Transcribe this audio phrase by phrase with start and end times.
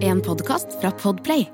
[0.00, 1.44] En podkast fra Podplay.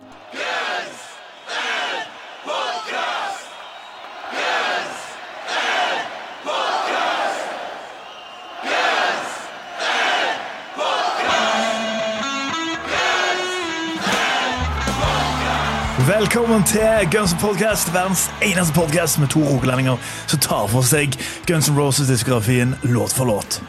[16.09, 19.97] Velkommen til Guns N' Podcast, verdens eneste podcast med to rogalendinger
[20.27, 23.63] som tar for seg Guns N' Roses-diskografien låt for låt.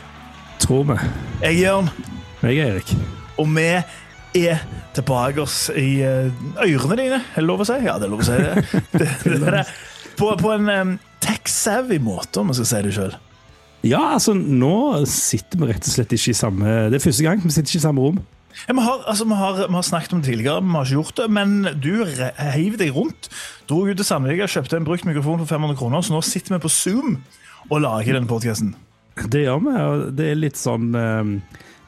[0.60, 1.00] Tror vi.
[1.42, 1.90] Jeg er Jørn,
[2.42, 3.23] Jeg er Erik.
[3.38, 3.70] Og vi
[4.34, 4.64] er
[4.96, 7.20] tilbake oss i eh, ørene dine.
[7.22, 7.78] Er det lov å si?
[7.86, 8.64] Ja, det er lov å si det.
[9.00, 9.66] det, det, det.
[10.18, 13.16] På, på en um, tech-savvy måte, om vi skal si det sjøl.
[13.84, 17.42] Ja, altså, nå sitter vi rett og slett ikke i samme Det er første gang
[17.44, 18.22] vi sitter ikke i samme rom.
[18.54, 21.00] Ja, vi, har, altså, vi, har, vi har snakket om det tidligere, vi har ikke
[21.00, 21.92] gjort det, men du
[22.54, 23.28] heiv deg rundt.
[23.68, 26.62] Dro ut til Sandvika, kjøpte en brukt mikrofon for 500 kroner, så nå sitter vi
[26.64, 27.18] på Zoom
[27.72, 28.76] og lager denne podkasten.
[29.34, 31.34] Det gjør vi, og det er litt sånn eh,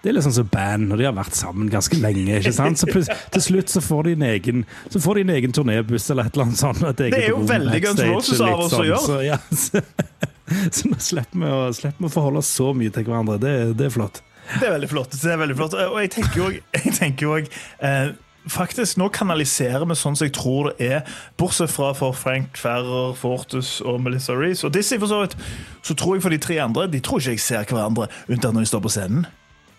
[0.05, 2.37] det er litt sånn som band, og de har vært sammen ganske lenge.
[2.37, 2.77] ikke sant?
[2.77, 2.85] Så
[3.33, 6.35] til slutt så får de en egen så får de en egen turnébuss eller et
[6.37, 6.83] eller annet sånt.
[6.99, 8.99] Det er jo veldig Guns Roses av oss å sånn, gjøre.
[9.01, 9.81] Så, ja, så,
[10.77, 13.39] så nå slipper vi, å, slipper vi å forholde oss så mye til hverandre.
[13.41, 14.21] Det, det er flott.
[14.45, 15.17] Det er veldig flott.
[15.23, 15.77] det er veldig flott.
[15.87, 18.13] Og jeg tenker jo jo eh,
[18.45, 23.15] Faktisk, Nå kanaliserer vi sånn som jeg tror det er, bortsett fra for Frank Ferrer,
[23.17, 24.67] Fortus og Melissa Reece.
[24.67, 25.33] Og Dizzie, for så vidt,
[25.81, 28.67] så tror jeg for de tre andre De tror ikke jeg ser hverandre, unntatt når
[28.67, 29.25] de står på scenen.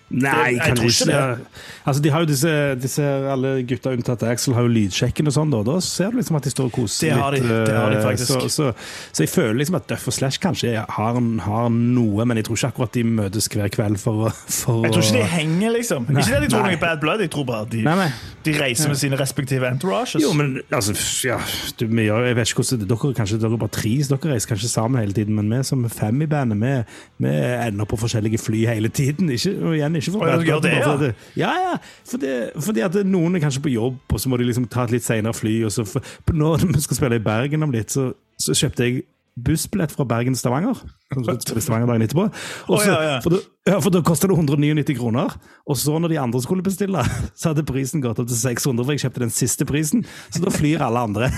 [0.06, 1.46] Nei, jeg kan tror ikke det.
[1.82, 5.50] Altså, de har jo disse, disse Alle gutta unntatt Axel har jo lydsjekken og sånn,
[5.50, 5.62] da.
[5.66, 7.54] Da ser du liksom at de står og koser Det har de, litt.
[7.66, 8.30] det har de eh, faktisk.
[8.30, 8.70] Så, så,
[9.10, 11.18] så jeg føler liksom at Duff og Slash kanskje har,
[11.48, 15.08] har noe, men jeg tror ikke akkurat de møtes hver kveld for, for Jeg tror
[15.08, 16.06] ikke de henger, liksom.
[16.06, 16.76] Nei, ikke det de tror nei.
[16.76, 18.08] noe Bad Blood, jeg tror bare de, Nei,
[18.46, 20.22] de reiser med sine respektive entourages.
[20.22, 20.94] Jo, men altså,
[21.26, 21.40] ja,
[21.80, 24.70] du, jeg vet ikke hvordan dere, kanskje dere er bare tre, så dere reiser kanskje
[24.70, 28.64] sammen hele tiden, men vi som fem i bandet, vi, vi ender på forskjellige fly
[28.70, 29.34] hele tiden.
[29.34, 31.10] Ikke, og igjen, ikke for gjør det, ja?
[31.36, 31.74] Ja, ja.
[32.08, 32.32] Fordi,
[32.68, 35.06] fordi at noen er kanskje på jobb, og så må de liksom ta et litt
[35.06, 35.58] senere fly.
[35.66, 39.04] Og så, for, når vi skal spille i Bergen om litt, så, så kjøpte jeg
[39.36, 40.78] bussbillett fra Bergen til Stavanger.
[41.12, 42.24] I Stavanger dagen etterpå.
[42.72, 43.16] Også, oh, ja, ja.
[43.24, 45.34] For da, ja, for da kosta det 199 kroner.
[45.68, 47.02] Og så når de andre skulle bestille,
[47.38, 50.06] så hadde prisen gått opp til 600, for jeg kjøpte den siste prisen.
[50.32, 51.30] Så da flyr alle andre.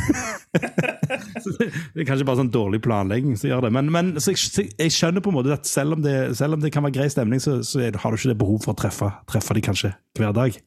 [1.43, 3.75] så det, det er kanskje bare sånn dårlig planlegging som gjør det.
[3.75, 6.62] Men, men så jeg, jeg skjønner på en måte at selv om det, selv om
[6.62, 9.11] det kan være grei stemning, så, så har du ikke det behov for å treffe,
[9.31, 10.62] treffe de kanskje hver dag.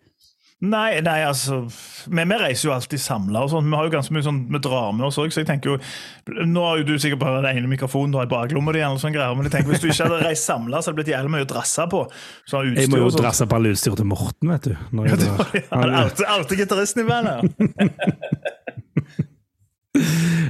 [0.61, 3.47] Nei, nei, altså Vi, vi reiser jo alltid samla.
[3.49, 5.77] Vi har jo ganske mye sånn, vi drar med oss òg, så jeg tenker jo
[6.45, 9.47] Nå har jo du sikkert bare den ene mikrofonen du har i baklomma di, men
[9.49, 11.49] jeg tenker hvis du ikke hadde reist samla, så hadde det blitt jævlig mye å
[11.49, 12.03] drasse på.
[12.45, 14.75] Sånn Jeg utstyr må jo drasse på alle utstyret til Morten, vet du.
[14.93, 15.31] Når jeg.
[15.31, 17.39] Ja, Han- Alte alltid gitaristen i bandet.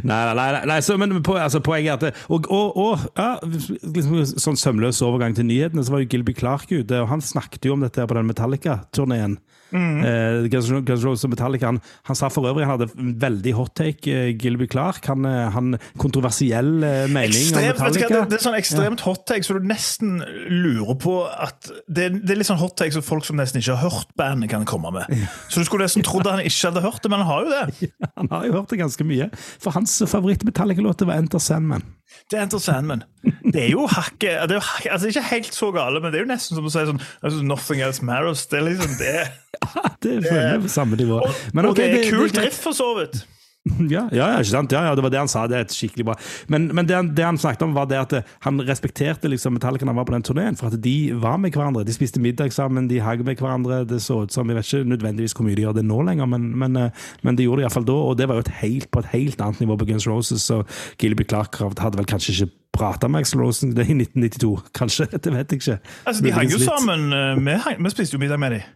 [0.01, 3.05] Nei, nei, nei, nei så, men på, altså, poenget er at det, Og, og, og
[3.17, 7.23] ja, liksom, sånn sømløs overgang til nyhetene, så var jo Gilby Clark ute, og han
[7.25, 9.39] snakket jo om dette på den Metallica-turneen.
[9.71, 11.69] Guns N' Guns Roses og Metallica.
[11.71, 12.89] Han, han sa for øvrig han hadde
[13.21, 15.05] veldig hot take, eh, Gilby Clark.
[15.11, 16.71] Han, eh, han kontroversiell
[17.11, 18.09] mening Ekstremt, om Metallica.
[18.11, 20.19] det, det er sånn ekstremt hot take, så du nesten
[20.51, 23.75] lurer på at Det, det er litt sånn hot take som folk som nesten ikke
[23.77, 25.25] har hørt bandet, kan komme med.
[25.51, 27.91] Så du skulle nesten trodd han ikke hadde hørt det, men han har jo det.
[28.21, 29.29] Han har jo hørt det ganske mye.
[29.61, 31.83] For hans favoritt-Metallica-låt var Enter Sandman.
[32.29, 33.03] Det er Enter Sandman.
[33.43, 36.25] Det er jo hakket det er jo altså Ikke helt så gale, men det er
[36.25, 38.45] jo nesten som å si sånn altså, Nothing else matters.
[38.51, 39.19] Det er liksom det.
[40.01, 41.19] Det føler jeg på samme nivå.
[41.21, 43.19] Og, okay, og det er kult riff, for så vidt.
[43.91, 44.71] Ja, ja, ikke sant?
[44.73, 45.43] Ja, ja, det var det han sa.
[45.49, 46.15] Det er et skikkelig bra.
[46.49, 49.53] Men, men det, han, det han snakket om, var det at eh, han respekterte liksom
[49.53, 51.83] Metallica han var på den turneen, for at de var med hverandre.
[51.85, 53.83] De spiste middag sammen, de hang med hverandre.
[53.89, 56.31] Det så ut som Jeg vet ikke nødvendigvis hvor mye de gjør det nå lenger,
[56.33, 59.03] men, men, eh, men de gjorde det iallfall da, og det var jo helt, på
[59.05, 60.63] et helt annet nivå på Guns Roses, så
[61.01, 65.05] Gilby Clark hadde vel kanskje ikke prata med Axl Rosen det i 1992, kanskje?
[65.21, 65.79] Det vet jeg ikke.
[66.09, 67.11] Altså, De hang jo sammen.
[67.13, 68.69] eh, Vi, vi spiste jo middag med dem.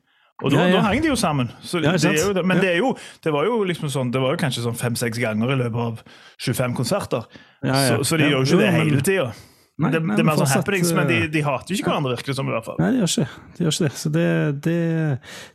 [0.43, 0.75] Og da, Ja, ja.
[0.75, 1.51] da henger de jo sammen.
[1.63, 4.39] Så Ja, det jo, men det, jo, det var jo liksom sånn Det var jo
[4.41, 6.01] kanskje sånn fem-seks ganger i løpet av
[6.43, 7.23] 25 konserter.
[7.63, 7.75] Ja, ja.
[7.87, 9.29] Så, så de gjør jo ikke det hele tida.
[9.75, 11.75] Nei, Det, nei, det er men mer sånn happenings, men de, eh, de hater jo
[11.81, 12.47] ikke hverandre, virker det som.
[12.47, 13.59] i hvert fall Nei, de gjør ikke det.
[13.59, 13.97] Gjør ikke det.
[13.99, 14.27] Så det,
[14.63, 14.75] det,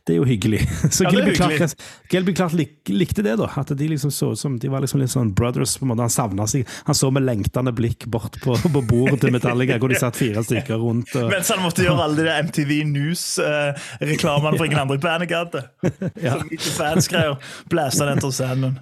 [0.05, 0.59] det er jo hyggelig.
[0.97, 1.73] Så Ja, Gilby Clark.
[2.13, 3.49] Gilby Clark lik, likte det, da.
[3.63, 5.79] At de liksom så ut som De var liksom litt sånn brothers.
[5.81, 6.05] på en måte.
[6.05, 6.69] Han savna seg.
[6.85, 10.45] Han så med lengtende blikk bort på, på bordet til Metallica, hvor de satt fire
[10.45, 11.17] stykker rundt.
[11.17, 15.57] Og, Mens han måtte gjøre alle de MTV News-reklamene for ingen andre i bandet gadd.
[16.21, 16.35] Ja.
[16.37, 17.37] Som ikke fans-greier.
[17.73, 18.77] Blæsta den til scenen.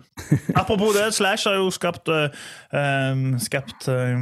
[0.58, 2.32] Apropos det, Slash har jo skapt, uh,
[2.75, 4.17] um, skapt uh,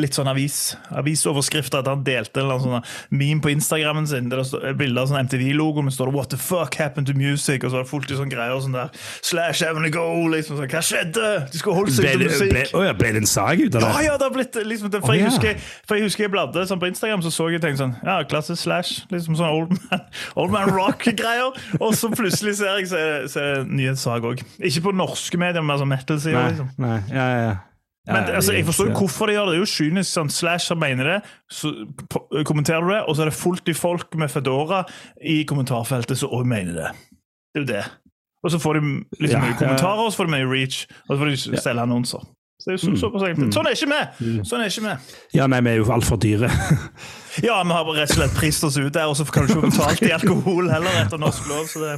[0.00, 4.30] litt sånn avis avis, avisoverskrifter at han delte en sånn meme på Instagrammen sin.
[4.32, 7.14] Der det står bilde av sånn MTV-logo, men står det 'What the fuck happened to
[7.14, 8.90] music?' Og så er det fullt i sånne greier sånn der
[9.22, 10.68] Slash having a go, liksom sånn.
[10.68, 11.26] Hva skjedde?
[11.52, 12.50] De skulle holdt seg til musikk.
[12.50, 13.88] ble, å ja, ble det en sag ut av det?
[13.88, 15.56] Ja, ja, det har blitt liksom det, for, oh, jeg husker,
[15.86, 18.56] for jeg husker jeg bladde sånn på Instagram, så så jeg tenkte sånn Ja, klasse
[18.56, 19.06] Slash.
[19.10, 20.06] Liksom sånn Old Man,
[20.40, 21.52] old man Rock-greier.
[21.80, 24.46] Og så plutselig ser jeg så er det, så er det en nyhetssak òg.
[24.58, 26.48] Ikke på norske medier, men altså metal-sider.
[26.52, 26.72] Liksom.
[26.82, 27.52] nei, ja, ja.
[28.06, 29.52] Men Ja, altså, Jeg forstår jo hvorfor de gjør det.
[29.52, 30.10] Det er jo kynisk.
[30.10, 31.18] sånn Slasher mener det,
[31.50, 31.70] så
[32.44, 34.82] kommenterer du det, og så er det fullt i folk med Fedora
[35.22, 36.90] i kommentarfeltet som òg mener det.
[37.54, 37.84] Det er jo det.
[38.42, 38.80] Og så får de
[39.22, 41.82] liksom Ja, mye kommentarer, og så får de mye reach, og så får de selge
[41.86, 42.26] annonser.
[42.58, 43.54] Så det er jo så, såpass enkelt.
[43.54, 44.42] Sånn er ikke vi!
[44.46, 45.14] Sånn er ikke vi.
[45.38, 46.50] Ja, nei, vi er jo altfor dyre.
[47.42, 49.62] Ja, vi har rett og slett prist oss ut der, og så kan du ikke
[49.62, 51.64] få betalt i alkohol heller etter norsk lov.
[51.70, 51.96] så det...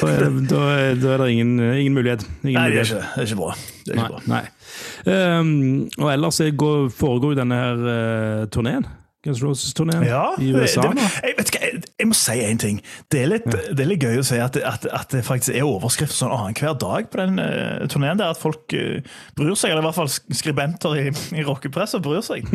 [0.00, 0.64] Da er, det- da
[1.02, 2.26] da er det ingen, ingen mulighet.
[2.44, 3.54] Ingen Nei, det er ikke, det er ikke bra.
[3.84, 4.20] Det er ikke bra.
[4.30, 4.42] Nei.
[4.42, 5.38] nei.
[5.38, 8.86] Um, og ellers er- går, foregår jo denne her uh, turneen.
[9.24, 12.58] Guns Roses-turneen Ja, i USA det, det, jeg, vet ikke, jeg, jeg må si en
[12.60, 12.80] ting.
[13.08, 15.56] Det er litt, det er litt gøy å si at, det- at, at det faktisk
[15.56, 18.20] er overskrift sånn annenhver dag på den uh, turneen.
[18.20, 18.98] At folk uh,
[19.38, 21.06] bryr seg, eller i hvert fall skribenter i,
[21.40, 22.50] i rockepressa bryr seg.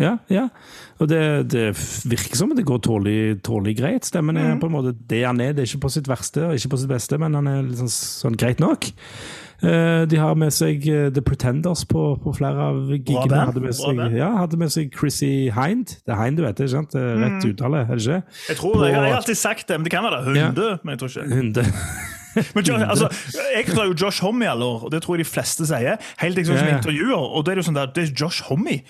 [0.00, 0.46] Ja, ja.
[1.02, 1.20] Og det,
[1.52, 1.66] det
[2.08, 4.04] virker som det går tålelig, tålelig greit.
[4.08, 5.52] Stemmen er er på en måte det han er.
[5.52, 7.90] Det er ikke på sitt verste og ikke på sitt beste, men han er liksom
[7.92, 8.88] sånn greit nok.
[9.62, 13.44] Eh, de har med seg eh, The Pretenders på, på flere av gigene.
[13.46, 15.92] Hadde med seg, ja, hadde med seg Chrissy Hind.
[16.02, 16.96] Det er Hind, du vet det, ikke sant?
[16.98, 17.22] Er Mhm.
[17.22, 18.22] Rett uttale, er det ikke?
[18.48, 20.42] Jeg tror det, jeg har alltid sagt det, men det kan være det.
[20.42, 20.70] hunde.
[20.82, 21.66] Men jeg tror ikke Hunde.
[22.56, 23.08] men, Jo- altså,
[23.54, 25.96] Jeg heter jo Josh Homme i alle år, og det tror jeg de fleste sier.
[26.18, 26.76] Helt som Ja, ja.
[26.80, 28.80] intervjuer, og det er jo sånn der, det er Josh Homme.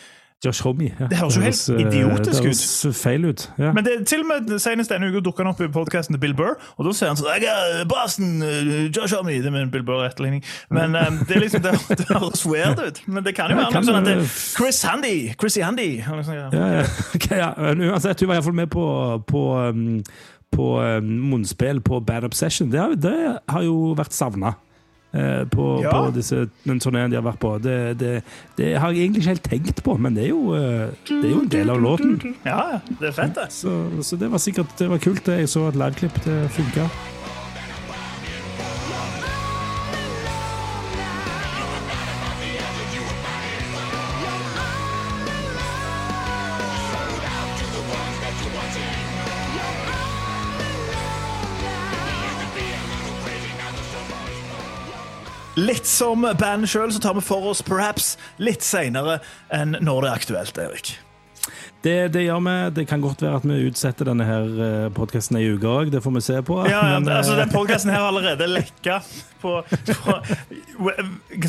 [0.44, 0.88] Josh Homme.
[1.00, 1.06] Ja.
[1.06, 2.48] Det høres jo helt idiotisk ut.
[2.48, 3.44] det høres feil ut.
[3.58, 3.72] Ja.
[3.76, 6.34] Men det, til og med senest denne uka dukka han opp i podkasten til Bill
[6.34, 9.36] Burr, og da sier han sånn Jeg er Boston, eh, Josh Homme.
[9.38, 10.42] Det er min Bill Burr-etterligning.
[10.74, 13.02] Men um, det liksom, det, det høres weird ut.
[13.06, 14.28] Men det kan jo Ja, være kan noe sånn at det,
[14.58, 15.14] Chris Handy.
[15.38, 15.88] Chrissy Handy.
[16.02, 16.48] Liksom, ja.
[16.50, 16.84] Ja, ja.
[17.16, 17.52] Ok, ja.
[17.92, 18.84] Uansett, hun var iallfall med på,
[19.30, 20.02] på, um,
[20.52, 22.70] på um, munnspill på Bad Obsession.
[22.72, 23.16] Det har, det
[23.48, 24.56] har jo vært savna.
[25.12, 25.90] Eh, På, Ja.
[25.90, 27.54] på disse, den turneen de har vært på.
[27.62, 28.22] Det, det,
[28.56, 31.30] det har jeg egentlig ikke helt tenkt på, men det er jo, eh, det er
[31.34, 32.18] jo en del av låten.
[32.44, 33.48] Ja, det er fett, det.
[33.52, 35.24] Så, så det var sikkert det var kult.
[35.26, 35.38] det.
[35.44, 36.88] Jeg så et liveklipp, det funka.
[55.92, 59.20] Som bandet sjøl, så tar vi for oss Perhaps litt seinere
[59.52, 60.94] enn når det er aktuelt, Erik.
[61.82, 62.52] Det, det gjør vi.
[62.76, 65.90] Det kan godt være at vi utsetter denne her podkasten ei uke òg.
[65.90, 66.60] Det får vi se på.
[66.70, 69.00] Ja, ja, Men, altså eh, Den podkasten her har allerede lekka
[69.42, 70.14] på, på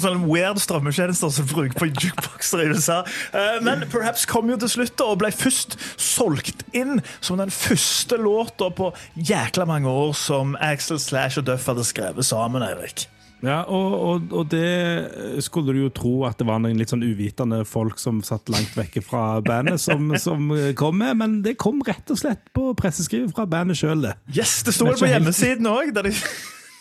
[0.01, 3.03] sånn weird strømmetjenester som bruker på jukebokser i USA.
[3.29, 8.17] Eh, Men Perhaps kom jo til slutt og ble først solgt inn som den første
[8.17, 13.05] låta på jækla mange år som Axel Slash og Duff hadde skrevet sammen, Eirik.
[13.43, 17.03] Ja, og, og, og det skulle du jo tro at det var noen litt sånn
[17.03, 20.47] uvitende folk som satt langt vekke fra bandet, som, som
[20.79, 24.15] kom med, men det kom rett og slett på presseskrivet fra bandet sjøl, det.
[24.31, 25.91] Yes, det Men på hjemmesiden òg.
[25.97, 26.13] De...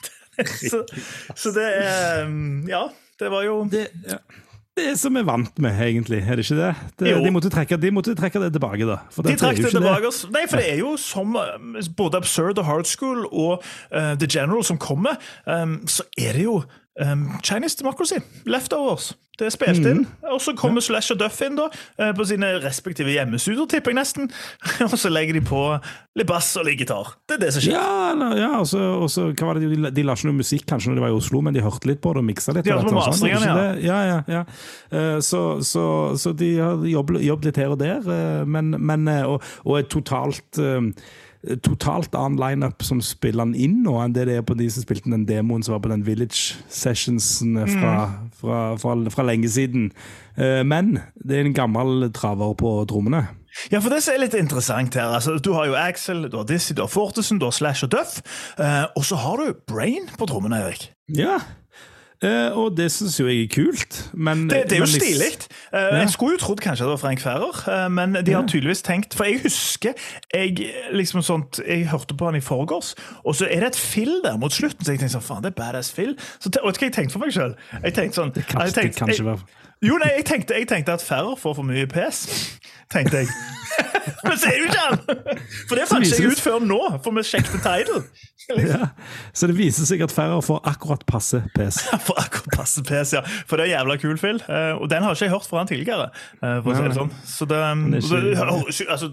[0.70, 0.84] så,
[1.34, 2.86] så det er um, Ja,
[3.20, 4.22] det var jo Det, ja.
[4.76, 6.70] Det som vi er vant med, egentlig, er det ikke det?
[7.02, 9.02] det de, måtte trekke, de måtte trekke det tilbake, da.
[9.12, 10.08] For De trakk det tilbake.
[10.08, 10.30] Det.
[10.32, 13.60] Nei, for det er jo som eh, både Absurd og Hard School og
[13.92, 16.62] uh, The General som kommer, um, så er det jo
[17.00, 18.20] um, Chinese Democracy.
[18.44, 19.12] Leftovers.
[19.40, 20.02] Det er spilt inn.
[20.28, 23.98] Og så kommer Slash og Duff inn da, eh, på sine respektive hjemmesider, tipper jeg
[23.98, 24.28] nesten.
[24.90, 25.62] og så legger de på
[26.20, 27.14] litt bass og litt gitar.
[27.26, 27.78] Det er det som skjer.
[27.78, 31.00] Ja, ja og så hva var det, de, de la ikke noe musikk kanskje når
[31.00, 32.68] de var i Oslo, men de hørte litt på det og miksa litt.
[32.68, 33.98] De hørte på og sånn, det ja.
[34.10, 34.44] ja, ja.
[34.92, 35.86] Eh, Så, så,
[36.20, 39.88] så de har jobbet, jobbet litt her og der, eh, men, men og, og er
[39.88, 40.60] totalt
[41.62, 44.84] Totalt annen lineup som spiller den inn nå, enn det det er på de som
[44.84, 47.94] spilte den demoen som var på den Village Sessionsen fra,
[48.38, 49.88] fra, fra, fra lenge siden.
[50.38, 53.24] Eh, Men det er en gammel traver på trommene.
[53.72, 56.46] Ja, for det som er litt interessant her altså, Du har jo Axel, du har
[56.48, 58.22] Dizzie, du har Fortesen, du har Slash og Duff.
[58.56, 60.86] eh, og så har du Brain på trommene, Erik.
[61.12, 61.40] Ja,
[62.22, 63.96] Eh, og det syns jo jeg er kult.
[64.14, 65.30] Men, Det, det er jo men stilig.
[65.74, 68.82] Eh, Jeg skulle jo trodd kanskje det var Frank Ferrer, uh, men de har tydeligvis
[68.86, 69.92] tenkt For jeg husker
[70.34, 74.20] jeg liksom sånt, jeg hørte på han i forgårs, og så er det et fill
[74.24, 76.14] der mot slutten, så jeg tenkte sånn, faen, det er badass fill.
[76.38, 77.56] Så te- vet du hva jeg tenkte for meg sjøl?
[77.82, 79.38] Jeg tenkte sånn kan- jeg tenkte, det kan jeg,
[79.82, 82.22] Jo, nei, jeg tenkte, jeg tenkte at Ferrer får for mye pes.
[82.92, 83.26] Tenkte jeg.
[84.24, 84.98] Men så er det jo ikke han!
[85.68, 88.04] For det fant ikke jeg ut før nå, for vi sjekket title.
[88.52, 88.88] Ja.
[89.32, 91.78] Så det viser seg at færre får akkurat passe pes.
[92.06, 93.22] For akkurat passe PC, ja.
[93.48, 94.40] For det er jævla kul film.
[94.48, 96.10] eh, Og den har ikke jeg hørt fra han tidligere.
[96.42, 97.12] eh, For å si det sånn.
[97.24, 97.60] Så det,
[97.92, 99.08] det, ikke- altså,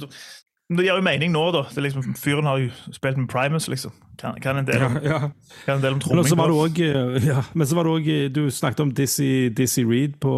[0.69, 1.63] det gir jo mening nå, da.
[1.73, 3.91] Det liksom, fyren har jo spilt med Primus, liksom.
[4.19, 5.19] Kan, kan en del om, Ja.
[5.65, 7.93] kan en del om Men så var det òg også, ja, men så var det
[7.95, 10.33] òg Du snakket om Dizzie, Dizzie Reed på,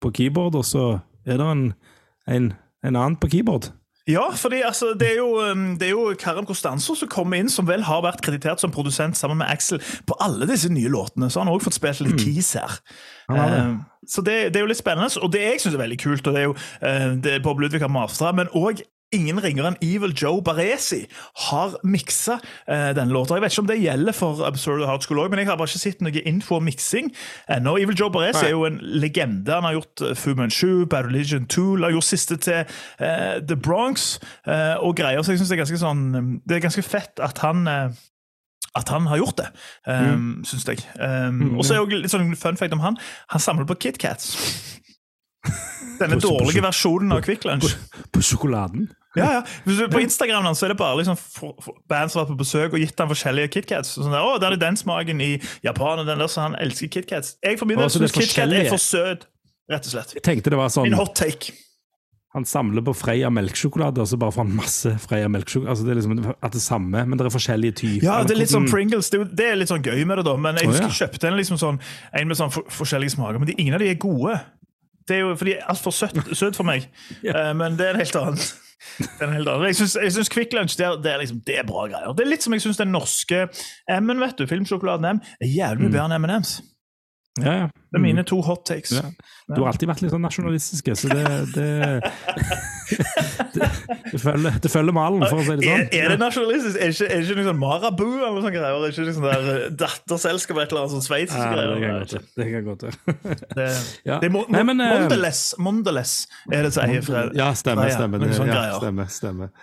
[0.00, 1.74] på keyboard, og så er det en,
[2.26, 3.68] en, en annen på keyboard.
[4.06, 7.50] Ja, fordi altså, det er jo, um, det er jo Karim Costanzo som kommer inn,
[7.50, 11.26] som vel har vært kreditert som produsent sammen med Axel på alle disse nye låtene.
[11.30, 12.78] Så han har også fått spilt litt keys her.
[13.26, 13.36] Mm.
[13.36, 13.62] Ja, det.
[13.64, 13.72] Eh,
[14.06, 15.10] så det, det er jo litt spennende.
[15.18, 16.54] Og det jeg syns er veldig kult, og det er jo
[16.86, 18.84] eh, det er Bob Ludvig har mastra, men òg
[19.14, 21.04] Ingen ringere enn Evil Joe Baresi
[21.46, 23.36] har miksa eh, denne låta.
[23.36, 25.70] Jeg vet ikke om det gjelder for Absurd Hard School òg, men jeg har bare
[25.70, 27.12] ikke sett noe info om miksing
[27.54, 27.76] ennå.
[27.78, 28.48] Evil Joe Baresi Nei.
[28.48, 29.54] er jo en legende.
[29.54, 33.54] Han har gjort eh, Fu Manchu, Bad Religion 2, har gjort siste til eh, The
[33.54, 35.22] Bronx eh, og greier.
[35.22, 36.04] Så jeg synes det er ganske sånn
[36.42, 38.04] Det er ganske fett at han eh,
[38.76, 39.46] at han har gjort det,
[39.88, 40.82] um, syns jeg.
[41.00, 42.98] Um, og så er jo litt sånn fun fact om han.
[43.32, 44.34] Han samler på KitKats.
[45.96, 47.76] Denne På- på- dårlige versjonen av Kvikk Lunsj.
[48.12, 48.88] På sjokoladen.
[49.16, 49.88] Ja, ja.
[49.88, 51.16] På Instagram så er det bare liksom
[51.88, 53.94] band som har vært på besøk og gitt han forskjellige KitKats.
[53.96, 55.30] Sånn der, å, der er den smaken i
[55.64, 57.38] Japan, og den der, så han elsker KitKats.
[57.44, 59.24] Jeg for min del det syns KitKat er for søt,
[59.72, 60.18] rett og slett.
[60.18, 61.56] Jeg tenkte det var sånn Min hot take.
[62.36, 65.72] Han samler på Freia melkesjokolade, og så bare får han masse Freia melkesjokolade.
[65.72, 68.04] Altså, det er liksom at det er samme, men det er forskjellige typer.
[68.04, 69.08] Ja, det er litt sånn Pringles.
[69.08, 70.34] Det er, det er litt sånn gøy med det, da.
[70.36, 70.90] Men jeg husker ja.
[70.90, 71.80] jeg kjøpte en liksom sånn,
[72.20, 74.36] en med sånn for, forskjellige smaker, men de, ingen av de er gode.
[75.06, 76.88] Det er jo fordi altfor søtt, søt for meg.
[77.22, 77.52] ja.
[77.60, 78.46] men det er en helt annen.
[79.00, 79.76] Jeg
[80.14, 82.14] syns, Kvikk Lunsj det det, er liksom, det er bra greier.
[82.16, 83.46] Det er litt som jeg syns den norske
[83.90, 86.58] M-en, vet du, filmsjokoladen M, er jævlig mye bedre enn M&M's.
[87.42, 87.66] Ja, ja.
[87.86, 88.92] Det er mine to hot takes.
[88.96, 89.02] Ja.
[89.54, 91.24] Du har alltid vært litt sånn nasjonalistiske, så det
[91.54, 91.66] Det,
[93.54, 93.68] det,
[94.12, 95.92] det, følger, det følger malen, for å si det Er, sånn.
[96.00, 96.76] er det nasjonalistisk?
[96.78, 98.74] Er det ikke, er det ikke noe Marabu eller noe sånt greier?
[98.74, 102.06] Er det ikke liksom der eh, datterselskap eller et eller annet sånn sveitsisk greier?
[102.40, 103.16] Det kan godt være.
[103.56, 103.68] Det,
[104.10, 104.18] Ja.
[104.22, 107.90] det er mo Nei, men, eh, er det som eier fra Ja, stemmer.
[107.94, 109.54] Stemmer, det, ja, stemmer, stemmer.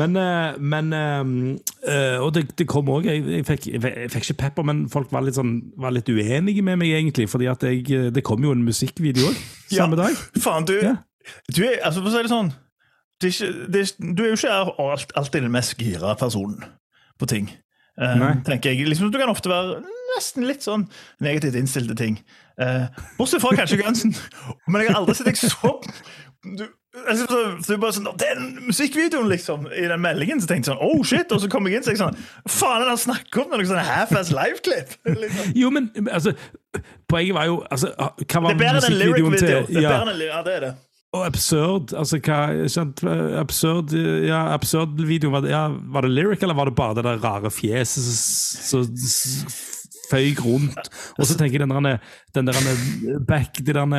[0.00, 4.66] Men, eh, men eh, Og det, det kom òg jeg, jeg, jeg fikk ikke pepper,
[4.68, 7.28] men folk var litt, sånn, var litt uenige med meg, egentlig.
[7.30, 9.38] fordi at jeg, eh, det kom jo en musikkvideo òg
[9.76, 10.06] samme Ja.
[10.08, 10.16] dag.
[10.42, 10.96] Faen, du, Ja.
[11.56, 12.52] du er altså for å si det sånn
[13.20, 16.64] det er ikke, det er, Du er jo ikke alt, alltid den mest gira personen
[17.20, 17.50] på ting.
[18.00, 18.86] uh, tenker jeg.
[18.88, 19.82] Liksom, du kan ofte være
[20.16, 20.86] nesten litt sånn
[21.20, 22.16] negativt innstilt til ting.
[22.56, 22.86] Uh,
[23.18, 24.14] bortsett fra kanskje Gunsen.
[24.66, 25.74] Men jeg har aldri sett deg så
[26.56, 26.64] du,
[27.06, 30.84] altså, så, så bare sånn, Den musikkvideoen, liksom, i den meldingen, så tenkte jeg sånn
[30.86, 31.32] Oh shit!
[31.34, 32.18] Og så kom jeg inn så jeg sånn
[32.50, 33.54] Faen, er det han snakker om?
[33.54, 34.94] Noe sånn half-ass live-klipp?
[35.22, 35.56] Liksom.
[35.58, 36.34] Jo, men altså
[37.10, 39.66] Poenget var jo altså, Hva var Det er bedre enn en musikkvideoen lyric-video.
[39.66, 39.98] til ja,
[40.30, 40.76] Ja, det er det.
[41.10, 41.90] Og absurd.
[41.98, 43.02] Altså, hva skjønt,
[43.40, 47.06] Absurd ja, absurd video, var det, ja, var det lyric, eller var det bare det
[47.08, 48.86] der rare fjeset som
[50.10, 50.90] føyk rundt?
[51.18, 51.98] Og så tenker jeg den der,
[52.38, 52.70] den der
[53.26, 53.90] back, de der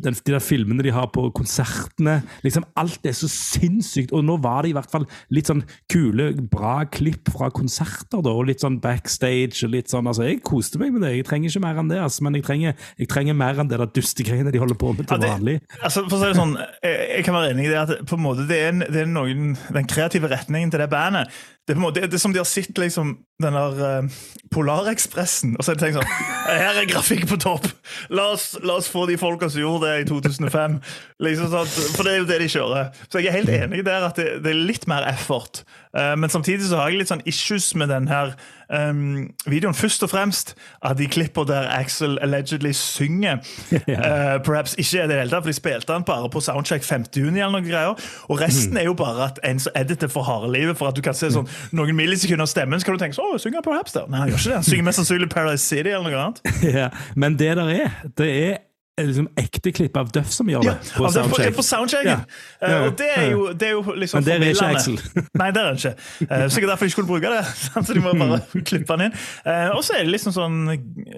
[0.00, 2.22] den, de der filmene de har på konsertene.
[2.44, 4.12] liksom Alt er så sinnssykt.
[4.16, 8.22] Og nå var det i hvert fall litt sånn kule, bra klipp fra konserter.
[8.22, 9.64] da, Og litt sånn backstage.
[9.64, 11.16] og litt sånn, altså Jeg koste meg med det.
[11.16, 11.98] Jeg trenger ikke mer enn det.
[12.00, 15.06] altså, Men jeg trenger, jeg trenger mer enn det der dustegreiene de holder på med
[15.08, 15.60] til Ja, det- vanlig.
[15.82, 18.16] Altså, for å si det sånn, jeg, jeg kan være enig i det at på
[18.16, 21.28] en måte, det er, en, det er noen, den kreative retningen til det bandet.
[21.62, 24.22] Det er, på en måte, det er som de har sett liksom, den der uh,
[24.50, 27.68] Polarekspressen, og så har de tenkt sånn Her er grafikk på topp!
[28.10, 30.74] La oss, la oss få de folka som gjorde det i 2005.
[31.22, 32.90] Liksom sånn, for det er jo det de kjører.
[33.06, 35.62] Så jeg er helt enig der at det, det er litt mer effort.
[35.98, 38.32] Eh, men samtidig så har jeg litt sånn issues med den her
[38.72, 39.76] um, videoen.
[39.76, 43.42] Først og fremst av de klipper der Axel allegedly synger.
[43.92, 47.04] Eh, perhaps ikke er det hele tatt, for de spilte han bare på soundcheck 5.
[47.16, 48.08] juni eller noen greier.
[48.32, 51.02] Og resten er jo bare at en som editer for harde livet, for at du
[51.04, 53.96] kan se sånn noen millisekunder av stemmen, så kan du tenke sånn, å, synger perhaps
[53.96, 54.08] der?
[54.10, 54.58] Nei, han gjør ikke det.
[54.60, 56.44] Han synger mest sannsynlig Paradise City eller noe annet.
[56.82, 58.60] Ja, men det der er, det er
[59.00, 60.72] liksom ekte klipp av Duff som gjør det.
[60.74, 61.54] Ja, på altså, på, soundcheck.
[61.56, 62.24] på soundchecken.
[62.60, 62.66] Ja.
[62.66, 62.80] Eh, Ja.
[62.86, 64.66] og det er jo, det er jo liksom Men der er ikke.
[64.66, 64.98] Axel.
[65.40, 65.94] Nei, det er han ikke.
[66.28, 67.44] Uh, sikkert derfor de ikke skulle bruke det.
[67.86, 69.16] så de må bare klippe han inn.
[69.46, 70.58] Uh, og så er det liksom sånn,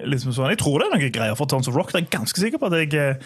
[0.07, 1.91] liksom sånn Jeg tror det er noen greier for Tons of Rock.
[1.91, 3.19] Det er jeg ganske sikker på at jeg,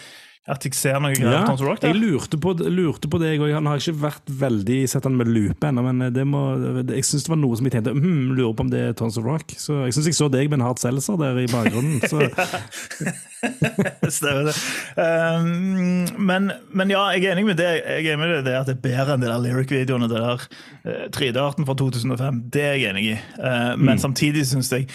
[0.48, 1.82] at jeg ser noe greier Ja, for Tons of Rock.
[1.84, 3.52] jeg lurte på, lurte på det, jeg òg.
[3.58, 6.40] Han har ikke vært veldig sett han med lupe ennå, men det må,
[6.80, 9.18] jeg syns det var noe som jeg tenkte hm, Lurer på om det er Tons
[9.20, 9.52] of Rock.
[9.60, 12.00] Så Jeg syns jeg så deg med en hard seltzer der i bakgrunnen.
[14.16, 14.56] Stemmer det.
[14.96, 17.70] Um, men, men ja, jeg er enig med det.
[17.84, 20.10] Jeg er enig med det at det er bedre enn de der lyric-videoene.
[20.10, 22.44] Det der uh, 3D-arten fra 2005.
[22.52, 23.16] Det er jeg enig i.
[23.38, 24.88] Uh, men samtidig syns jeg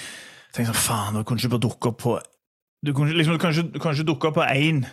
[0.56, 2.12] Tenk sånn, Faen, du kunne ikke bare dukke opp på
[2.86, 4.86] Du kunne, liksom, du kan ikke, du kunne ikke dukke opp på én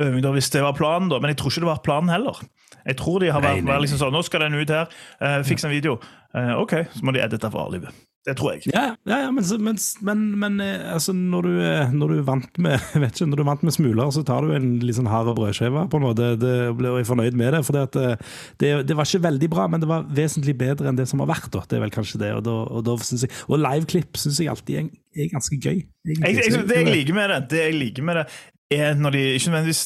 [0.00, 1.10] øving, da, hvis det var planen.
[1.12, 2.42] da, Men jeg tror ikke det var planen heller.
[2.86, 4.90] Jeg tror de har vært, nei, vært liksom sånn Nå skal den ut her.
[5.20, 5.96] Uh, Fiks en video.
[6.36, 7.94] Uh, OK, så må de edite for livet.
[8.26, 8.72] Det tror jeg.
[8.72, 11.60] Ja, ja, ja men, men, men, men eh, altså, når, du,
[11.94, 14.66] når du vant med vet ikke, når du vant med smuler, så tar du en
[14.82, 16.32] litt sånn hard brødskive på en måte.
[16.42, 17.62] Det, og jeg fornøyd med det.
[17.68, 18.16] For det,
[18.58, 21.30] det, det var ikke veldig bra, men det var vesentlig bedre enn det som har
[21.30, 21.52] vært.
[21.54, 21.62] Da.
[21.70, 22.32] Det er vel kanskje det.
[22.34, 25.78] Og, da, og, da synes jeg, og liveklipp syns jeg alltid er, er ganske gøy.
[26.10, 28.28] Jeg, jeg, det jeg liker med det, det jeg liker med det
[28.70, 29.82] er når de Ikke nødvendigvis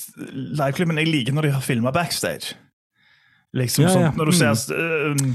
[0.56, 2.54] liveklipp, men jeg liker når de har filma backstage.
[3.56, 3.96] Liksom Ja, ja.
[3.96, 5.26] sånn, Når du ser uh,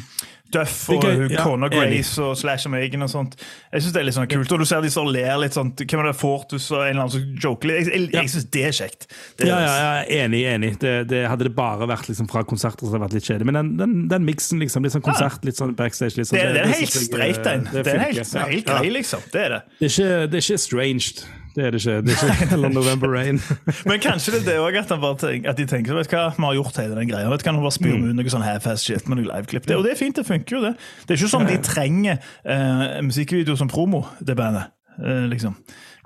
[0.54, 1.68] Duff er og ja, kona.
[1.74, 3.34] Grace og Slash Megan og sånt.
[3.74, 4.52] Jeg synes det er litt sånn kult.
[4.56, 6.14] Og du ser de står og ler litt sånn Hvem er det?
[6.20, 7.90] Fortus og en eller annen som joker litt.
[7.90, 9.08] Jeg, jeg, jeg syns det er kjekt.
[9.40, 10.44] Det, Ja, ja, ja, enig.
[10.54, 10.72] enig.
[10.80, 13.50] Det, det Hadde det bare vært liksom fra konserter, så hadde det vært litt kjedelig.
[13.52, 16.54] Men den, den, den miksen, liksom, litt sånn konsert, litt sånn backstage litt sånn, det,
[16.56, 17.66] det er helt streit den.
[17.74, 19.26] Det, er helt, grei, liksom.
[19.34, 19.64] Det er det.
[19.82, 21.26] Det er ikke, det er ikke estranged.
[21.56, 22.02] Det er det ikke.
[22.04, 23.40] Det er ikke eller November Rain.
[23.90, 26.58] Men kanskje det er det òg, at, at de tenker vet du hva, vi har
[26.58, 27.30] gjort hele den greia.
[27.32, 28.10] Vet hva, Nå bare spyr mm.
[28.10, 29.70] ut noe sånn half-ass shit med noen liveklipp.
[29.70, 30.74] Det, og det er fint, det funker jo, det.
[31.06, 34.74] Det er ikke sånn de trenger uh, musikkvideo som promo, det bandet.
[35.00, 35.56] Uh, liksom.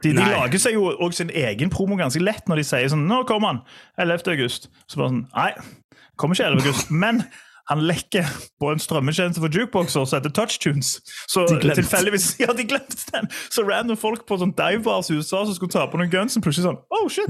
[0.03, 3.03] De, de lager seg jo òg sin egen promo ganske lett når de sier sånn
[3.10, 3.60] 'Nå kommer han!
[4.00, 4.29] 11.
[4.38, 5.51] august.' Så bare sånn Nei,
[6.15, 6.62] kommer ikke 11.
[6.63, 6.94] august.
[6.94, 7.25] Men
[7.69, 8.25] han lekker
[8.59, 10.95] på en strømmetjeneste for jukeboxer som heter Touchtunes.
[11.29, 13.29] Så De tilfeldigvis Ja, de glemte den!
[13.53, 16.45] Så random folk på sånn divebars i USA som skulle ta på noen guns, og
[16.45, 17.29] plutselig sånn Oh, shit!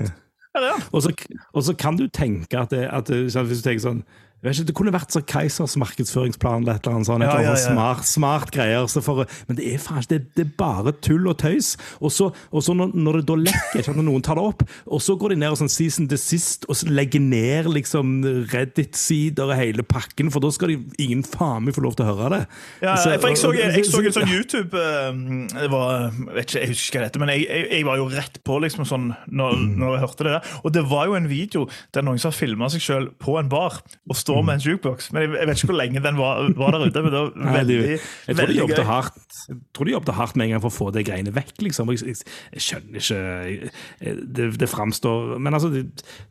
[0.55, 0.81] Han!
[0.91, 1.11] Og så,
[1.53, 4.01] og så kan du tenke at, det, at det, hvis du tenker sånn
[4.43, 7.23] ikke, Det kunne vært sånn Keisers markedsføringsplan eller et eller annet sånt.
[7.23, 7.55] Ja, ja, ja.
[7.59, 8.87] Smart, smart greier.
[8.87, 11.73] Så for, men det er faen det, det er bare tull og tøys.
[11.99, 14.63] Og så, og så når, når det da lekker, ikke når noen tar det opp,
[14.87, 19.55] og så går de ned og sånn season desist og legger ned liksom Reddit-sider og
[19.59, 22.41] hele pakken, for da skal de ingen faen meg få lov til å høre det.
[22.83, 26.09] Ja, Så- for jeg så, jeg, jeg så så- en sånn YouTube eh, det var,
[26.33, 28.59] vet ikke, Jeg husker hva det heter, men jeg, jeg, jeg var jo rett på
[28.61, 30.43] liksom sånn når, når jeg hørte det der.
[30.63, 33.49] Og det var jo en video der noen som har filma seg sjøl på en
[33.49, 33.79] bar
[34.09, 35.09] og står med en jukebox.
[35.15, 37.03] Men jeg, vet ikke hvor lenge den var, var der ute.
[37.03, 40.17] Men det var Nei, veldig, de, jeg tror de veldig hardt Jeg tror de jobbet
[40.19, 41.53] hardt med en gang for å få det greiene vekk.
[41.67, 41.93] liksom.
[41.95, 45.85] Jeg, jeg, jeg skjønner ikke Det, det framstår Men altså, det,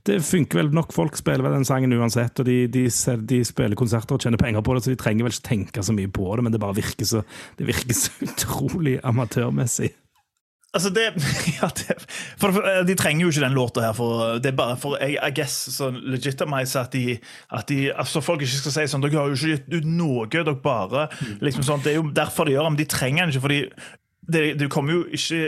[0.08, 0.94] det funker vel nok.
[0.96, 2.86] Folk spiller vel den sangen uansett, og de, de,
[3.28, 5.94] de spiller konserter og tjener penger på det, så de trenger vel ikke tenke så
[5.96, 7.24] mye på det, men det bare virker så,
[7.58, 9.92] det virker så utrolig amatørmessig.
[10.76, 11.04] Altså det,
[11.58, 11.94] ja, det
[12.37, 13.94] for, for, De trenger jo ikke den låta her.
[13.96, 17.18] For, det er bare for jeg, I guess så legitimize at de,
[17.50, 20.26] at de altså Folk ikke skal si sånn Dere har jo ikke gitt ut noe,
[20.32, 21.08] dere bare
[21.44, 23.46] liksom sånn, Det er jo derfor de gjør det, men de trenger den ikke.
[23.46, 23.62] fordi
[24.28, 25.40] det, det kommer jo ikke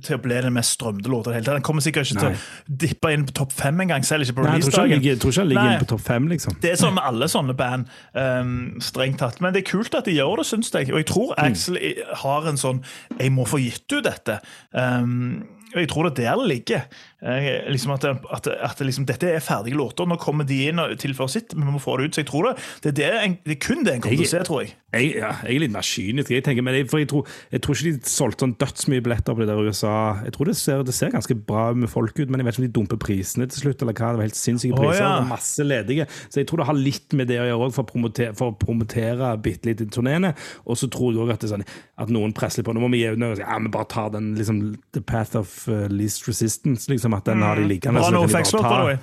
[0.00, 1.30] til å bli den mest strømte låta.
[1.30, 1.58] i det hele tatt.
[1.60, 2.32] Den kommer sikkert ikke Nei.
[2.32, 4.80] til å dippe inn på topp fem engang, selv ikke på Nei, jeg tror ikke
[4.80, 6.58] han ligger, jeg tror ikke han ligger inne på topp fem, liksom.
[6.62, 9.40] Det er sånn med alle sånne band, um, strengt tatt.
[9.44, 10.92] Men det er kult at de gjør det, syns jeg.
[10.92, 11.34] Og jeg tror.
[11.42, 12.14] Axel mm.
[12.24, 12.84] har en sånn
[13.18, 14.40] 'jeg må få gitt ut dette'.
[14.72, 16.86] Um, jeg tror det er der det ligger.
[17.22, 20.06] Eh, liksom at at, at liksom, dette er ferdige låter.
[20.08, 22.16] Nå kommer de inn og tilfører sitt, men vi må få det ut.
[22.16, 24.26] Så jeg tror det, det, er, det, en, det er kun det en kommer til
[24.26, 24.74] å se, tror jeg.
[24.92, 26.32] Jeg, ja, jeg er litt kynisk.
[26.34, 29.36] Jeg, tenker, men jeg, for jeg, tror, jeg tror ikke de solgte sånn dødsmye billetter
[29.36, 29.94] på det der USA.
[30.26, 32.64] Jeg tror det ser, det ser ganske bra med folk ut, men jeg vet ikke
[32.64, 33.84] om de dumper prisene til slutt.
[33.86, 34.90] eller hva, Det var helt sinnssyke priser.
[34.90, 35.06] priser.
[35.06, 35.14] ja.
[35.14, 36.08] Det var masse ledige.
[36.26, 39.30] Så jeg tror det har litt med det å gjøre òg, for for å promotere
[39.42, 40.34] bitte litt i turneene.
[40.66, 41.64] Og så tror jeg òg at, sånn,
[41.96, 42.74] at noen presser litt på.
[42.76, 43.14] Nå må vi gi.
[43.40, 46.88] Ja, vi bare tar den liksom, The Path of uh, Least Resistance.
[46.90, 48.00] liksom At den har de liggende.
[48.00, 48.96] Bra the way.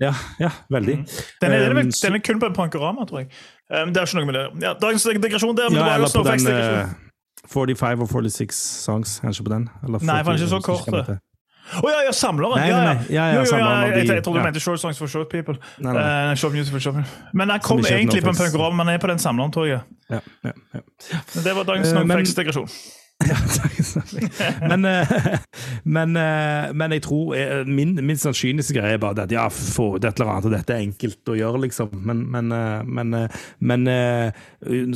[0.00, 0.94] Ja, ja, veldig.
[1.40, 3.28] Den er, den er, Um, den er kun på en Pankorama, tror jeg.
[3.66, 4.46] Um, det er ikke noe med det.
[4.62, 6.78] Ja, dagens digresjon der, men ja, det var jo NoFX-digresjon.
[6.78, 7.08] eh,
[7.48, 9.68] 45 og 46 songs, kanskje på den?
[9.84, 11.18] Eller Nei, for den er ikke så kort, Å ikke.
[11.84, 12.56] Ja, ja, samleren!
[12.56, 12.92] Nei, ja, nei, ja.
[12.94, 13.06] nei.
[13.12, 14.44] Ja, ja, Jo, jo, samleren jeg, jeg trodde du ja.
[14.46, 15.58] mente Short Songs for Short People.
[15.84, 16.04] Nei, nei.
[16.30, 17.10] Uh, short Music for Short People.
[17.34, 19.82] Men han kom egentlig på en punkorama, men er på den samleren, tror jeg.
[20.08, 20.80] Ja, ja, ja.
[21.34, 22.70] Men Det var dagens uh, men- NoFX-digresjon.
[23.28, 25.08] Ja, men, eh,
[25.84, 29.96] men, eh, men jeg tror eh, Min, min sannsynligste greie er bare at ja, få
[29.96, 31.90] ut et eller annet, og dette er enkelt å gjøre, liksom.
[32.06, 32.54] Men, men,
[32.86, 33.16] men,
[33.58, 33.90] men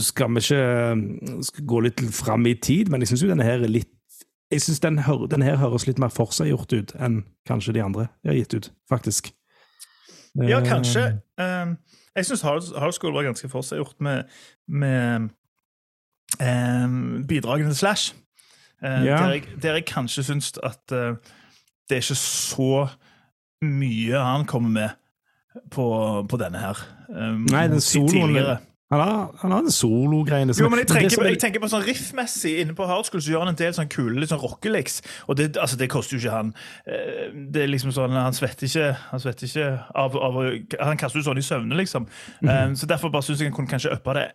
[0.01, 2.93] skal vi ikke skal gå litt fram i tid?
[2.95, 3.91] Men jeg syns jo denne her er litt
[4.53, 8.11] jeg synes den, hø- den her høres litt mer forseggjort ut enn kanskje de andre
[8.21, 9.31] jeg har gitt ut, faktisk.
[10.45, 11.07] Ja, kanskje.
[11.41, 14.29] Jeg syns Hard var ganske forseggjort med,
[14.69, 15.31] med
[16.38, 18.14] bidragene til Slash.
[18.83, 19.16] Uh, Ja.
[19.16, 21.14] der, jeg, der jeg kanskje syns at uh,
[21.88, 22.88] det er ikke så
[23.62, 24.90] mye han kommer med
[25.71, 25.87] på,
[26.29, 26.79] på denne her.
[27.09, 28.59] Um, Nei, den soloen-
[28.92, 31.85] Han har, han har den sologreiene Jo, men jeg tenker, er- jeg tenker på sånn
[31.87, 34.99] riffmessig Inne på Hard School så gjør han en del sånn kule litt sånn rockeliks.
[35.29, 36.51] Og det, altså, det koster jo ikke han.
[36.87, 40.37] Eh, Det er liksom sånn, Han svetter ikke, han svetter ikke av, av
[40.88, 42.07] Han kaster ut sånn i søvne, liksom.
[42.45, 44.29] Eh, Så derfor bare syns jeg han kunne kanskje uppe det.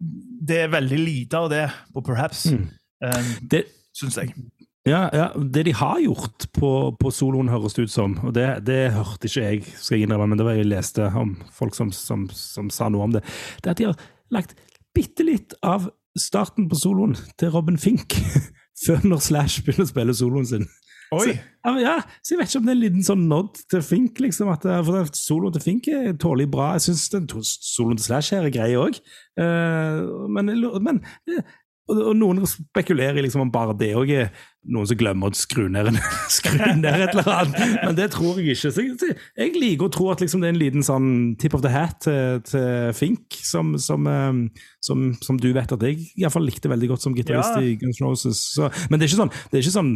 [0.00, 2.68] Det er veldig lite av det på Perhaps, Mm.
[3.04, 3.64] um, det,
[3.96, 4.32] syns jeg.
[4.86, 8.64] Ja, ja, Det de har gjort på, på soloen, høres det ut som, og det,
[8.64, 11.90] det hørte ikke jeg, skal jeg innrømme, men det var jeg leste om folk som,
[11.92, 13.24] som, som sa noe om det,
[13.62, 13.98] det er at de har
[14.32, 14.54] lagt
[14.96, 18.16] bitte litt av starten på soloen til Robin Fink
[18.86, 20.68] før når Slash begynner å spille soloen sin.
[21.16, 21.30] Oi!
[21.32, 21.94] Så, ja,
[22.24, 24.20] så jeg vet ikke om det er en liten sånn nod til Fink.
[24.24, 26.72] liksom, at eh, for Soloen til Fink er tålelig bra.
[26.76, 29.00] Jeg syns soloen til Slash her er grei òg.
[29.38, 30.52] men,
[30.84, 31.56] men eh,
[31.88, 34.30] og, og noen spekulerer liksom om bare det òg er
[34.68, 35.88] noen som glemmer å skru ned,
[36.38, 37.78] skru ned et eller annet.
[37.86, 38.72] Men det tror jeg ikke.
[38.74, 41.64] Så jeg, jeg liker å tro at liksom det er en liten sånn tip of
[41.64, 46.24] the hat til, til Fink, som, som, eh, som, som, du vet at jeg i
[46.24, 47.64] hvert fall likte veldig godt som gitarist ja.
[47.64, 48.44] i Guns Roses.
[48.58, 49.94] Så, men det er ikke sånn, det er ikke sånn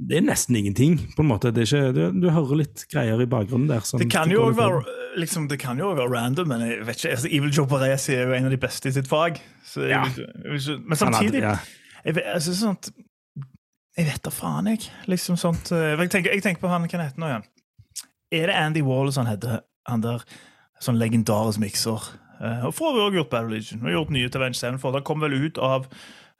[0.00, 1.50] det er nesten ingenting, på en måte.
[1.52, 3.84] Det er ikke, du, du hører litt greier i bakgrunnen der.
[3.84, 4.80] Sånn, det kan jo òg være,
[5.20, 8.54] liksom, være, random, men jeg vet ikke, altså, Evil Joe Paresi er jo en av
[8.54, 9.40] de beste i sitt fag.
[9.76, 10.06] Ja.
[10.08, 11.56] Jeg, men samtidig hadde, ja.
[12.06, 12.90] jeg, jeg, altså, sånt,
[13.98, 14.88] jeg vet da faen, jeg.
[15.10, 17.48] Liksom sånt, eh, jeg, tenker, jeg tenker på han, hva heter nå igjen?
[18.40, 19.60] Er det Andy Wallace han heter?
[19.90, 20.24] Han der
[20.80, 22.08] sånn legendarisk mikser.
[22.40, 23.84] Uh, og får vi også gjort Battle Legion.
[23.84, 24.96] og gjort nye til Venge Sevenfold.
[24.96, 25.90] Han kom vel ut av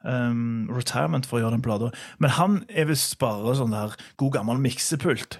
[0.03, 1.91] um, retirement for å gjøre den plata.
[2.21, 5.39] Men han er visst bare sånn der god gammel miksepult.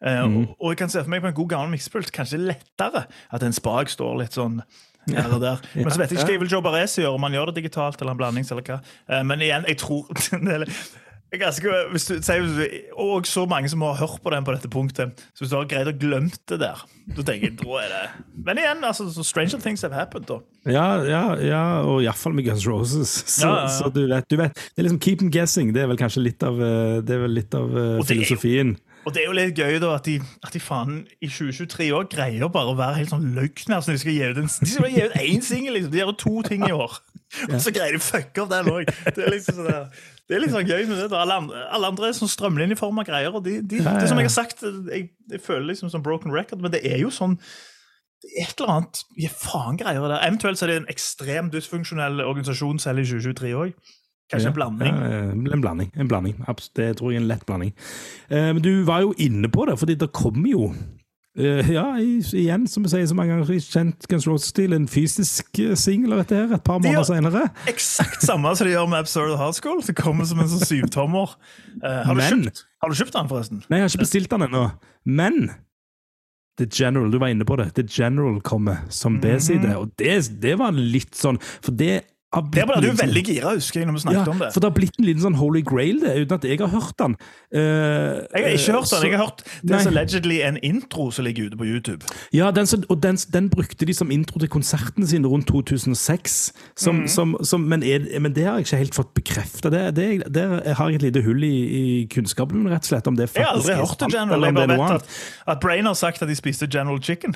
[0.00, 0.36] Uh, mm.
[0.36, 3.42] og, og, jeg kan se for meg på en god gammel miksepult kanskje lettere at
[3.44, 4.62] en spak står litt sånn
[5.10, 5.26] ja.
[5.74, 8.00] Men så vet jeg ikke hva Evil Joe Baresi gjør, om han gjør det digitalt
[8.00, 8.50] eller en blandings.
[8.52, 8.80] eller hva.
[9.08, 10.08] Uh, men igjen, jeg tror
[11.30, 12.16] Ganske, hvis du,
[12.98, 15.20] og så mange som har hørt på den på dette punktet.
[15.30, 16.82] Så hvis du har greid å glemt det der,
[17.14, 18.00] da tenker jeg, da er det
[18.48, 20.40] Men igjen, altså, stranger things have happened, da.
[20.66, 23.14] Ja, ja, ja og iallfall med Guns Roses.
[23.38, 25.70] Så, ja, ja, så du, vet, du, vet, Det er liksom keep them guessing.
[25.74, 28.74] Det er vel kanskje litt av, eh, det er vel litt av uh, filosofien.
[29.06, 32.10] Og det er jo litt gøy da, at de, at de faen i 2023 òg
[32.12, 33.80] greier bare å være helt sånn løgner.
[33.80, 35.94] Så de skal gi ut én singel, liksom.
[35.94, 36.98] De gjør to ting i år.
[37.48, 38.90] Og så greier de å fucke opp den òg.
[39.14, 39.90] Det er liksom sånn.
[40.30, 41.08] Det er litt sånn gøy med det.
[41.18, 41.40] Alle
[41.74, 43.34] alle andre er sånn strømlinjeforma greier.
[43.34, 43.82] og de, de.
[43.82, 47.00] Det som jeg har sagt, jeg, jeg føler liksom som broken record, men det er
[47.02, 47.38] jo sånn
[48.20, 50.18] det er et eller annet Gi faen-greier der.
[50.26, 53.72] Eventuelt så er det en ekstrem dysfunksjonell organisasjon selv i 2023 òg.
[54.30, 54.98] Kanskje ja, en blanding?
[55.00, 55.20] Ja,
[55.54, 55.90] en blanding.
[55.96, 56.36] en blanding.
[56.76, 57.72] Det tror jeg er en lett blanding.
[58.28, 60.68] Eh, men du var jo inne på det, fordi det kommer jo
[61.38, 66.16] ja, igjen, som vi sier så mange ganger, kjent Guns Roses-stil, en fysisk eh, singel
[66.16, 67.44] av dette her, et par måneder senere.
[67.70, 69.78] Eksakt samme som de gjør med Absurd Hard School.
[69.86, 71.36] Det kommer som en sånn syvtommer.
[71.78, 72.48] Uh, har, Men,
[72.82, 73.62] har, du kjøpt den, forresten?
[73.68, 74.64] Nei, jeg har ikke bestilt den ennå.
[75.06, 75.52] Men
[76.58, 77.70] The General, du var inne på det.
[77.78, 79.76] The General kommer som B-side, mm -hmm.
[79.76, 83.86] og det, det var litt sånn For det der ble du veldig gira, husker jeg,
[83.88, 84.48] når vi snakket ja, om det.
[84.54, 86.94] For det har blitt en liten sånn holy grail, det, uten at jeg har hørt
[87.00, 87.16] den.
[87.50, 89.06] Uh, jeg har ikke hørt den.
[89.08, 92.12] Jeg har hørt det er allegedly en intro som ligger ute på YouTube.
[92.30, 96.36] Ja, den, og den, den, brukte de som intro til konsertene sine rundt 2006.
[96.78, 97.08] Som, mm.
[97.10, 99.74] som, som, men, er, men, det har jeg ikke helt fått bekrefta.
[99.74, 101.82] Der har jeg et lite hull i, i,
[102.14, 103.10] kunnskapen, rett og slett.
[103.10, 104.46] om det faktisk Jeg har aldri hørt det, General.
[104.46, 105.18] Jeg bare vet at,
[105.50, 107.34] at Brain har sagt at de spiste General Chicken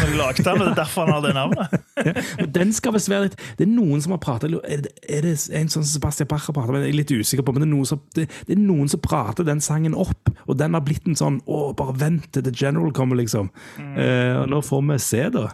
[0.00, 0.60] de lagde den.
[0.62, 1.76] Det er derfor han har det navnet.
[2.06, 5.34] ja, den skal visst være litt Det er noen som har prata er, er, det
[5.58, 7.88] en sånn Sebastian Bach har prata, jeg er litt usikker på, men det er, noen
[7.88, 11.18] som, det, det er noen som prater den sangen opp, og den har blitt en
[11.18, 13.50] sånn Å, bare vent til The General kommer, liksom.
[13.78, 13.92] Mm.
[13.96, 15.48] Uh, og nå får vi se, da.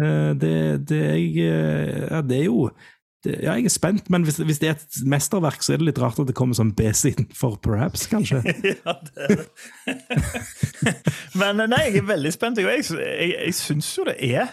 [0.00, 0.56] Uh, det,
[0.90, 2.68] det, jeg, uh, ja, det er jo
[3.26, 6.00] ja, jeg er spent, men hvis, hvis, det er et mesterverk, så er det litt
[6.02, 8.42] rart at det kommer som B-siden for Perhaps, kanskje.
[8.72, 10.94] ja, det er det.
[11.34, 12.62] men nei, jeg er veldig spent.
[12.62, 14.52] Jeg, jeg, jeg syns jo det er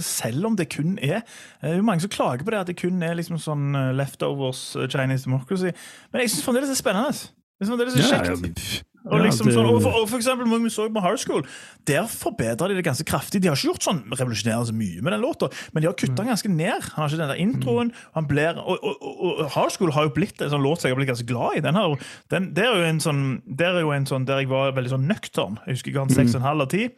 [0.00, 1.20] selv om det kun er
[1.60, 3.92] Det er jo mange som klager på det, at det kun er liksom sånn eh,
[3.96, 5.74] leftovers eh, Chinese democracy.
[6.12, 7.12] Men jeg syns fremdeles det er spennende.
[7.60, 8.64] Jeg synes det er kjekt.
[8.64, 11.42] Ja, ja, og, liksom, sånn, og, for, og for eksempel, vi så på High School,
[11.88, 13.42] der forbedrer de det ganske kraftig.
[13.44, 16.32] De har ikke gjort sånn revolusjonerende mye med den låta, men de har kutta den
[16.32, 16.88] ganske ned.
[16.94, 17.92] Han har ikke den der introen.
[18.16, 20.96] Han blir, og, og, og, High School har jo blitt en sånn låt som jeg
[20.96, 21.62] har blitt ganske glad i.
[21.66, 24.52] Den her, den, det er jo en sånn, der er jo en sånn der jeg
[24.54, 25.60] var veldig sånn nøktern.
[25.66, 26.92] Jeg husker ikke han den 6,5 av 10,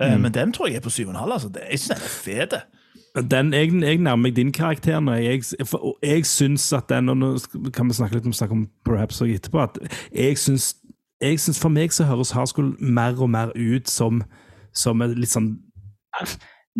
[0.00, 1.20] uh, men den tror jeg er på 7,5.
[1.20, 1.52] Altså.
[1.60, 2.60] Jeg syns den er fet.
[3.30, 5.16] Den, jeg, jeg nærmer meg din karakter nå.
[5.18, 7.30] Jeg, for, jeg syns at den, og nå
[7.74, 9.80] kan vi snakke litt om, snakke om Perhaps etterpå, at
[10.14, 10.76] jeg syns
[11.20, 14.22] jeg synes For meg så høres Hardskool mer og mer ut som,
[14.72, 15.56] som litt sånn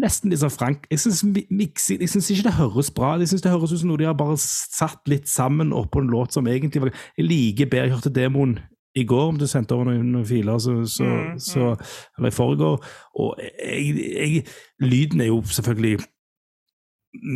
[0.00, 0.84] Nesten litt sånn frank.
[0.90, 4.18] Jeg syns ikke det høres bra Jeg synes det høres ut som noe de har
[4.18, 8.14] bare satt litt sammen oppå en låt som egentlig var Jeg liker bedre Jeg hørte
[8.14, 8.58] demoen
[8.98, 11.66] i går, om du sendte over noen, noen filer, så, så, mm, så,
[12.18, 12.80] eller i forgår.
[13.22, 14.40] Og jeg, jeg,
[14.82, 16.00] lyden er jo selvfølgelig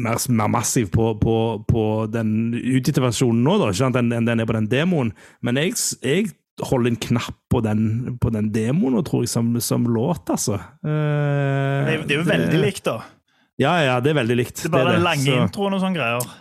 [0.02, 1.36] mer, mer massiv på, på,
[1.68, 5.12] på den utgitte versjonen nå, da, ikke sant, enn den, den, er på den demoen.
[5.46, 9.88] Men jeg, jeg holde en knapp på den, på den demoen, tror jeg, som, som
[9.90, 10.60] låt, altså.
[10.86, 13.00] Uh, det, det, er jo veldig likt, da.
[13.60, 14.62] Ja, ja, det er veldig likt.
[14.62, 15.42] Det er bare det den lange så...
[15.46, 16.32] introen og sånne greier.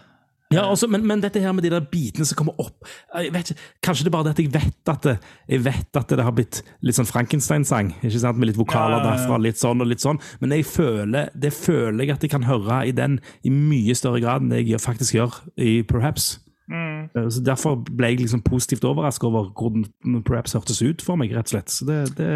[0.54, 3.54] Ja, også, men, men dette her med de der bitene som kommer opp jeg vet
[3.54, 5.16] ikke, Kanskje det er bare det at jeg vet at det,
[5.50, 9.02] jeg vet at det har blitt litt sånn Frankenstein-sang, ikke sant, med litt vokaler Ja,
[9.02, 9.18] ja, ja.
[9.24, 12.48] derfra, litt sånn og litt sånn, men jeg føler, det føler jeg at jeg kan
[12.48, 16.36] høre i den i mye større grad enn det jeg faktisk gjør i Perhaps.
[16.70, 17.10] Mm.
[17.16, 21.34] Eh, Så Derfor ble jeg liksom positivt overrasket over hvordan Perhaps hørtes ut for meg,
[21.36, 21.70] rett og slett.
[21.72, 22.30] Så det, det,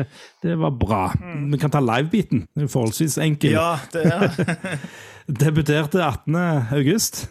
[0.44, 1.06] det var bra.
[1.52, 2.46] Vi kan ta live-biten.
[2.56, 3.50] Det er forholdsvis enkel.
[3.50, 3.56] Mm.
[3.56, 4.78] Ja, det, er,
[5.46, 6.36] Debuterte 18.
[6.72, 7.30] august.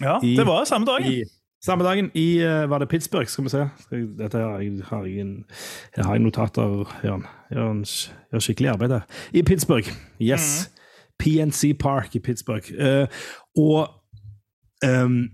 [0.00, 1.12] ja, I- det var samme dagen.
[1.12, 1.22] I,
[1.64, 3.26] samme dagen i eh, Var det Pittsburgh?
[3.28, 3.68] Skal vi se.
[4.18, 5.26] Dette her, jeg har jeg,
[5.96, 7.24] jeg har jeg notater Jørn.
[7.52, 7.84] Jørn
[8.32, 9.06] gjør skikkelig arbeid her.
[9.34, 9.88] I Pittsburgh.
[10.20, 10.70] Yes.
[11.18, 12.66] PNC Park i Pittsburgh.
[12.76, 13.06] Uh,
[13.56, 13.88] og
[14.84, 15.30] ehm,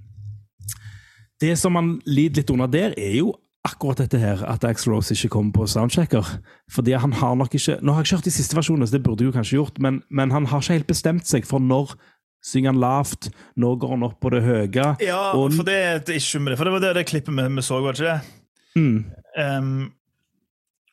[1.43, 3.35] det som man lider litt under der, er jo
[3.67, 6.27] akkurat dette her, at Axl Rose ikke kommer på soundchecker.
[6.73, 9.05] Fordi han har nok ikke Nå har jeg ikke hørt de siste versjonene, så det
[9.05, 11.95] burde jeg jo kanskje gjort, men, men han har ikke helt bestemt seg for når
[12.43, 14.87] synger han lavt, når går han opp på det høye.
[15.05, 16.59] Ja, og, for det er et issue med det.
[16.59, 18.39] For det var det, det klippet vi, vi så, var det ikke det?
[18.79, 19.03] mm,
[19.33, 19.87] Um,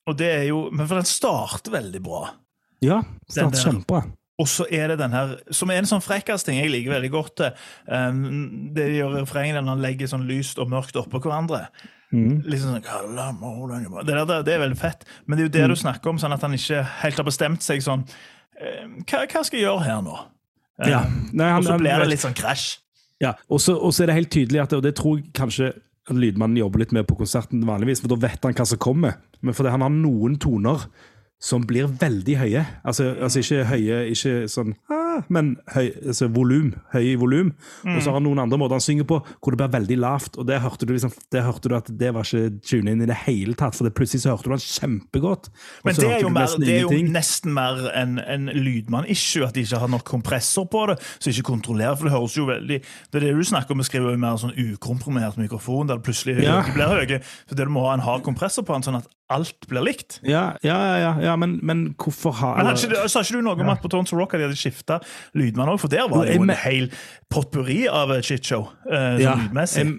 [0.07, 2.21] og det er jo Men for den starter veldig bra.
[2.79, 4.05] ja, starter kjempebra.
[4.39, 7.41] Og så er det den her, som er en sånn frekkasting jeg liker veldig godt.
[7.91, 11.65] Um, det gjør refrenget når han legger sånn lyst og mørkt oppå hverandre.
[12.15, 12.39] Mm.
[12.47, 15.03] Liksom sånn, det, der, det er veldig fett.
[15.27, 15.73] Men det er jo det Mm.
[15.75, 18.05] du snakker om, sånn at han ikke helt har bestemt seg sånn
[18.59, 20.15] eh, hva, hva skal jeg gjøre her nå?
[20.87, 21.03] Ja.
[21.33, 22.77] Nei, han- og så blir det litt sånn krasj.
[23.19, 25.73] Ja, og så er det helt tydelig at, og det tror jeg kanskje
[26.09, 29.17] lydmannen jobber litt med på konserten vanligvis, for da vet han hva som kommer.
[29.41, 30.87] Men fordi han har noen toner
[31.39, 32.65] som blir veldig høye.
[32.83, 36.73] Altså, altså ikke høye, ikke sånn ah, men høy, altså volum.
[36.93, 37.53] Høye i volum.
[37.87, 40.39] Og så har han noen andre måter han synger på hvor det blir veldig lavt.
[40.39, 43.09] Og det hørte du liksom, det hørte du at det var ikke tune inn i
[43.09, 45.49] det hele tatt, for det plutselig så hørte du han kjempegodt.
[45.51, 49.55] og Men det er, jo mer, det er jo nesten mer en, en lydmann-issue, at
[49.55, 50.99] de ikke har nok kompressor på det.
[51.19, 53.87] Så ikke kontrollerer, for det høres jo veldig Det er det du snakker om, vi
[53.89, 56.61] skriver jo mer sånn ukomprimert mikrofon, der det plutselig Ja.
[56.75, 57.23] blir høye.
[57.47, 60.19] Så det du må ha en hard kompressor på sånn at alt blir likt.
[60.25, 63.55] Ja, ja, ja, ja, ja men, men hvorfor har Men ikke, Sa ikke du noe
[63.61, 64.99] om at på Tons of Rock at de hadde skifta
[65.37, 65.79] lydmann òg?
[65.85, 66.91] For der var det jo en hel
[67.31, 68.69] potpurri av shitshow.
[68.89, 69.85] Uh, Ja, lydmessig.
[69.85, 69.97] jeg,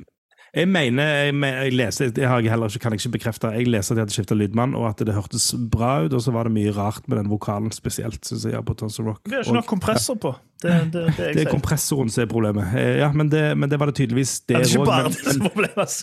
[0.61, 3.53] jeg mener jeg, mener, jeg leste, det har jeg heller ikke, kan jeg ikke bekrefte.
[3.55, 6.13] Jeg leste at de hadde skifta lydmann, og at det hørtes bra ut.
[6.19, 8.65] Og så var det mye rart med den vokalen spesielt, Synes jeg.
[8.67, 9.23] på Tons of Rock.
[9.31, 10.35] det er ikke nok kompressor på.
[10.61, 12.67] Det, det, det, det er kompressoren som er problemet.
[12.77, 14.91] Eh, Ja, men det, men det var det tydeligvis Det det er ikke òg.
[14.91, 15.79] bare det som er problemet.
[15.81, 16.03] altså.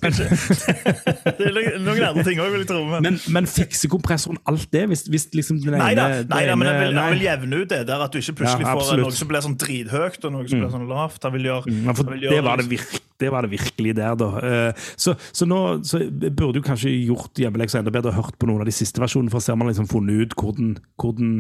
[1.37, 2.79] Det er noen- andre ting òg, vil jeg tro.
[2.89, 4.85] Men, men, men fikser kompressoren alt det?
[4.89, 7.81] Hvis, hvis liksom den nei da, nei, da, men han vil, vil jevne ut det
[7.89, 10.63] der at du ikke plutselig Ja, får noe som blir sånn drithøyt, og noe som
[10.63, 11.21] blir sånn lavt.
[11.27, 13.53] Han vil gjøre, Ja, for han vil gjøre det, var det, virk, det var det
[13.53, 14.29] virkelig der, da.
[14.41, 18.49] Eh, Så, så nå så burde du kanskje gjort hjemmeleksa enda bedre og hørt på
[18.49, 21.33] noen av de siste versjonene, for å se om man liksom funnet ut hvordan, hvordan,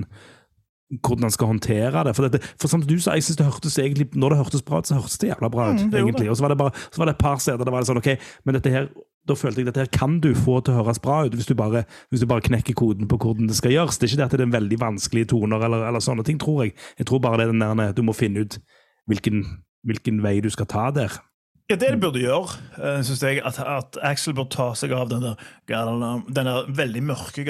[1.03, 2.15] hvordan han skal håndtere det.
[2.15, 4.79] For, dette, for som du sa, jeg synes det hørtes egentlig, når det hørtes bra
[4.79, 5.83] ut, så hørtes det jævla bra ut.
[5.83, 6.29] Mm, egentlig.
[6.31, 7.99] Og så var, det bare, så var det et par steder der var det sånn
[7.99, 8.09] OK,
[8.45, 8.89] men dette her
[9.27, 11.49] da følte jeg at dette her kan du få til å høres bra ut, hvis
[11.49, 13.99] du bare, hvis du bare knekker koden på hvordan det skal gjøres.
[13.99, 16.39] Det er ikke det at det er en veldig vanskelige toner eller, eller sånne ting,
[16.39, 16.77] tror jeg.
[16.95, 18.55] Jeg tror bare det er den der du må finne ut
[19.11, 19.43] hvilken,
[19.87, 21.19] hvilken vei du skal ta der.
[21.67, 25.09] Ja, det de burde gjøre, uh, syns jeg, at, at Axel bør ta seg av
[25.11, 27.43] den der, den der veldig mørke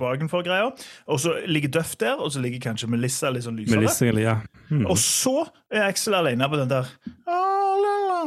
[0.00, 0.70] Bagenfor-greia.
[1.12, 3.82] Og så ligger Duff der, og så ligger kanskje Melissa litt sånn lysere.
[3.82, 4.38] Melissa, ja.
[4.70, 4.86] Mm.
[4.88, 6.88] Og så er Axel alene på den der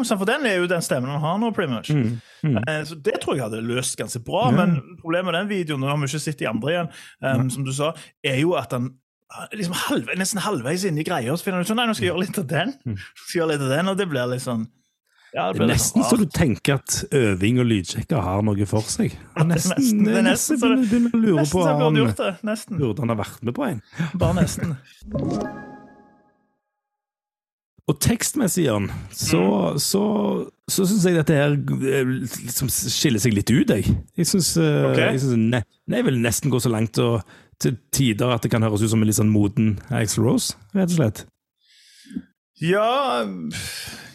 [0.04, 1.90] sånn, For den er jo den stemmen han har nå, pretty much.
[1.90, 2.60] Mm.
[2.68, 4.52] Eh, Så det tror jeg hadde løst ganske bra.
[4.54, 6.92] Men problemet med den videoen, nå har vi ikke sett de andre igjen,
[7.26, 8.92] um, som du sa, er jo at han
[9.50, 12.06] liksom halve, nesten halvveis inni i greia, så finner han ut sånn Nei, nå skal
[12.06, 12.74] jeg gjøre litt av den.
[12.94, 14.68] Skal jeg gjøre litt av den, Og det blir litt sånn
[15.34, 18.86] ja, Det det er nesten så du tenker at øving og lydsjekker har noe for
[18.86, 19.16] seg.
[19.36, 21.84] det er Nesten, nesten- det er nesten, nesten så du begynner å lure på om
[21.84, 22.78] han.
[22.80, 23.82] Burde han ha vært med på en.
[24.22, 24.76] Bare nesten.
[27.84, 29.80] Og tekstmessig, Jan, så, Mm.
[29.84, 30.04] så,
[30.72, 32.12] så syns jeg dette her eh,
[32.46, 33.90] liksom skiller seg litt ut, jeg.
[34.16, 35.10] Jeg syns okay.
[35.12, 35.60] jeg, synes ne,
[35.92, 37.26] jeg vil nesten gå så langt og
[37.60, 40.94] til tider at det kan høres ut som en litt sånn moden Axel Rose, rett
[40.94, 41.26] og slett.
[42.64, 43.26] Ja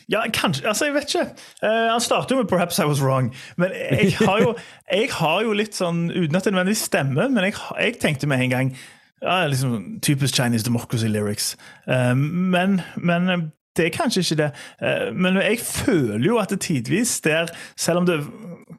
[0.09, 1.27] ja, kanskje Altså, jeg vet ikke.
[1.63, 4.55] Eh, han starter jo med 'Perhaps I Was Wrong', men jeg har jo,
[4.93, 8.41] jeg har jo litt sånn Uten at det nødvendigvis stemmer, men jeg, jeg tenkte med
[8.43, 8.77] en gang
[9.23, 11.57] ja, liksom Typisk Chinese democracy lyrics.
[11.91, 14.51] Uh, men, men det er kanskje ikke det.
[14.83, 18.21] Uh, men jeg føler jo at det tidvis der, selv om det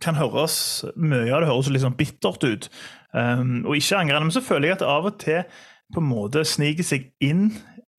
[0.01, 2.69] kan høres mye av det høres litt sånn bittert ut,
[3.13, 5.43] um, og ikke angrende, men så føler jeg at det av og til
[5.93, 7.49] på en måte sniker seg inn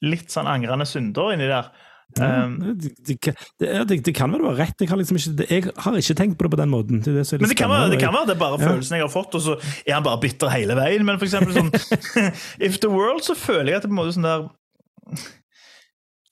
[0.00, 1.68] litt sånn angrende synder inni der.
[2.18, 4.80] Um, det, det, kan- det, det, det kan være du har rett.
[4.82, 7.02] Jeg har, liksom ikke, jeg har ikke tenkt på det på den måten.
[7.04, 8.66] Det men det kan, være, det kan være det er bare Ja.
[8.72, 9.54] følelsen jeg har fått, og så
[9.86, 11.04] er han bare bitter hele veien.
[11.06, 11.70] Men for eksempel sånn
[12.66, 14.48] If the World, så føler jeg at det på en måte sånn der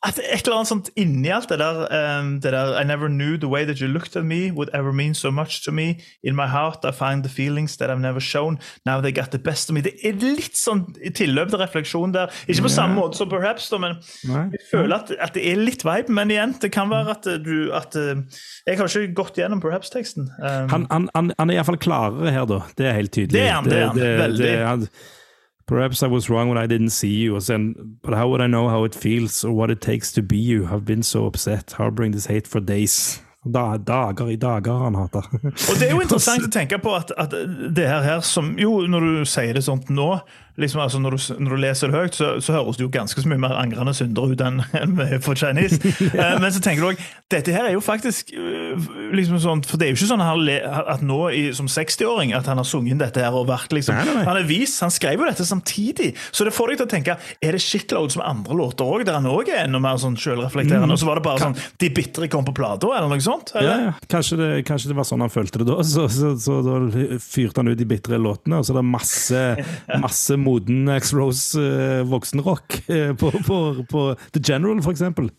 [0.09, 3.09] at det et eller annet sånt inni alt det der, um, det der I never
[3.09, 5.99] knew the way that you looked at me would ever mean so much to me.
[6.23, 8.59] In my heart I find the feelings that I've never shown.
[8.87, 9.83] Now they got the best of me.
[9.85, 12.33] Det er litt sånn tilløp til refleksjon der.
[12.49, 14.47] Ikke på samme måte som Perhaps, da, men Nei.
[14.57, 16.15] jeg føler at, at det er litt vibe.
[16.15, 18.25] Men igjen, det kan være at du at, uh,
[18.67, 20.31] Jeg har ikke gått gjennom Perhaps-teksten.
[20.39, 22.63] Um, Han, han, han, han er iallfall klarere her, da.
[22.79, 23.37] Det er helt tydelig.
[23.37, 24.03] Det er han, det er han.
[24.25, 25.17] Veldig.
[25.69, 27.39] Perhaps I was wrong when I didn't see you.
[27.41, 30.39] Sen, but how would I know how it feels or what it takes to be
[30.39, 30.67] you?
[30.67, 33.21] I've been so upset, harboring this hate for days.
[33.45, 35.29] Da, dager i dager han hater.
[35.45, 37.37] Og det er jo interessant å tenke på at, at
[37.77, 40.09] det her, her som Jo, når du sier det sånt nå,
[40.59, 43.23] liksom, altså når, du, når du leser det høyt, så, så høres det jo ganske
[43.23, 45.79] så mye mer angrende syndere ut enn enn vi Chinese.
[46.19, 47.01] Eh, Men så tenker du òg
[47.31, 48.33] Dette her er jo faktisk
[49.15, 52.61] liksom sånn For det er jo ikke sånn at, nå i, som 60-åring at han
[52.61, 54.25] har sunget dette her og vært liksom Nei, nei.
[54.29, 56.13] Han er vis, han skrev jo dette samtidig.
[56.33, 59.19] Så det får deg til å tenke Er det Shitload som andre låter òg, der
[59.19, 60.95] han òg er enda mer sånn sjølreflekterende?
[60.95, 63.55] Og så var det bare sånn De bitre kom på plata, eller noe sånt?
[63.59, 63.89] Eller?
[63.89, 63.95] ja.
[64.11, 65.79] Kanskje, det, kanskje det var sånn han følte det da.
[65.87, 66.79] Så, så, så da
[67.23, 69.45] fyrte han ut de bitre låtene, og så er det masse,
[70.05, 73.61] masse moden X Rose eh, voksenrock eh, på, på,
[73.91, 75.31] på The General, for eksempel.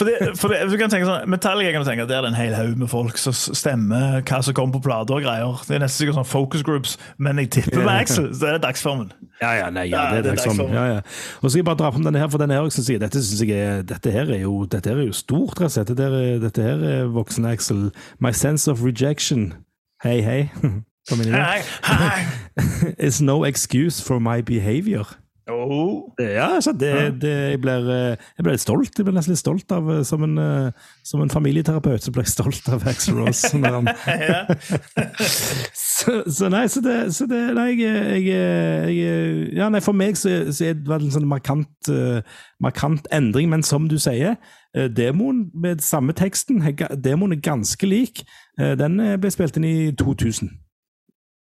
[0.00, 2.24] For det, for det, du kan tenke sånn, Metallica kan du tenke at det er
[2.30, 5.58] en hel haug med folk som stemmer hva som kommer på plater og greier.
[5.68, 8.62] Det er nesten sikkert sånn focus groups, men jeg tipper med Axel så er det
[8.64, 9.10] dagsformen.
[9.42, 10.72] Ja, ja, nei, ja, det er dagsformen.
[10.72, 11.02] ja, ja.
[11.42, 13.44] Og så skal jeg bare dra fram denne her, for denne her, jeg, dette, synes
[13.44, 15.92] jeg er, dette, her er jo, dette her er jo stort, rett og slett.
[15.92, 17.90] Dette, her er- dette her er voksen Axel.
[18.24, 19.50] My sense of rejection.
[20.00, 20.40] Hei, hei.
[21.10, 21.44] Kom inn i det.
[21.44, 22.94] Hei, hei.
[23.10, 25.04] Is no excuse for my behavior.
[25.50, 26.14] Oh.
[26.18, 28.98] Ja, altså, det, det, jeg, blir, eh, jeg blir litt stolt.
[28.98, 30.70] Jeg blir nesten litt stolt av eh, Som en, eh,
[31.06, 33.50] som en familieterapeut så blir jeg stolt av Axel Rose.
[36.00, 40.48] Så, så nei, så det, så det Nei, jeg, jeg, Ja, nei, for meg så,
[40.48, 41.90] så er det en sånn markant,
[42.62, 44.38] markant endring, men som du sier,
[44.96, 46.64] demoen med samme teksten,
[47.04, 48.24] demoen er ganske lik.
[48.56, 50.48] Den ble spilt inn i 2000.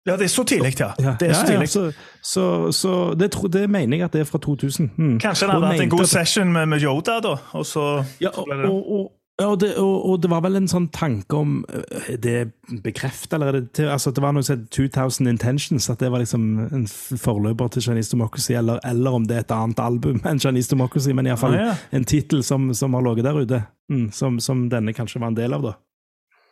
[0.08, 0.92] ja, det er så tidlig, ja.
[1.20, 1.70] Det er så ja, tidlig.
[1.70, 4.90] så, så, så det, tro, det mener jeg at det er fra 2000.
[4.98, 5.18] Mm.
[5.24, 8.30] Kanskje han hadde hatt en god at- session med, med Yoda, da, og så Ja,
[8.36, 9.12] og, og, og,
[9.42, 12.52] ja, og, det, og, det var vel en sånn tanke om øh, Det
[12.84, 16.22] bekreftet, eller er det altså, det var noe som het 2000 Intentions, at det var
[16.22, 16.84] liksom en
[17.18, 21.16] forløper til Chinese Democracy, eller, eller om det er et annet album enn Chinese Democracy,
[21.18, 21.76] men iallfall Ah, ja.
[21.98, 25.40] en tittel som, som har ligget der ute, mm, som, som denne kanskje var en
[25.40, 25.74] del av, da.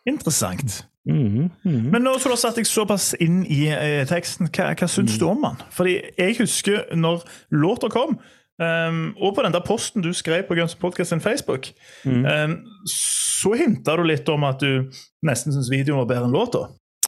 [0.10, 0.82] Interessant.
[1.06, 1.88] Mhm, mhm.
[1.92, 5.26] Men nå du har satt deg såpass inn i eh, teksten, hva, hva syns du
[5.26, 5.64] om den?
[5.74, 8.20] Fordi jeg husker når låta kom,
[8.62, 11.72] um, og på den der posten du skrev på Guns Podcast sin Facebook,
[12.06, 14.92] um, så hinta du litt om at du
[15.26, 16.68] nesten syns videoen var bedre enn låta.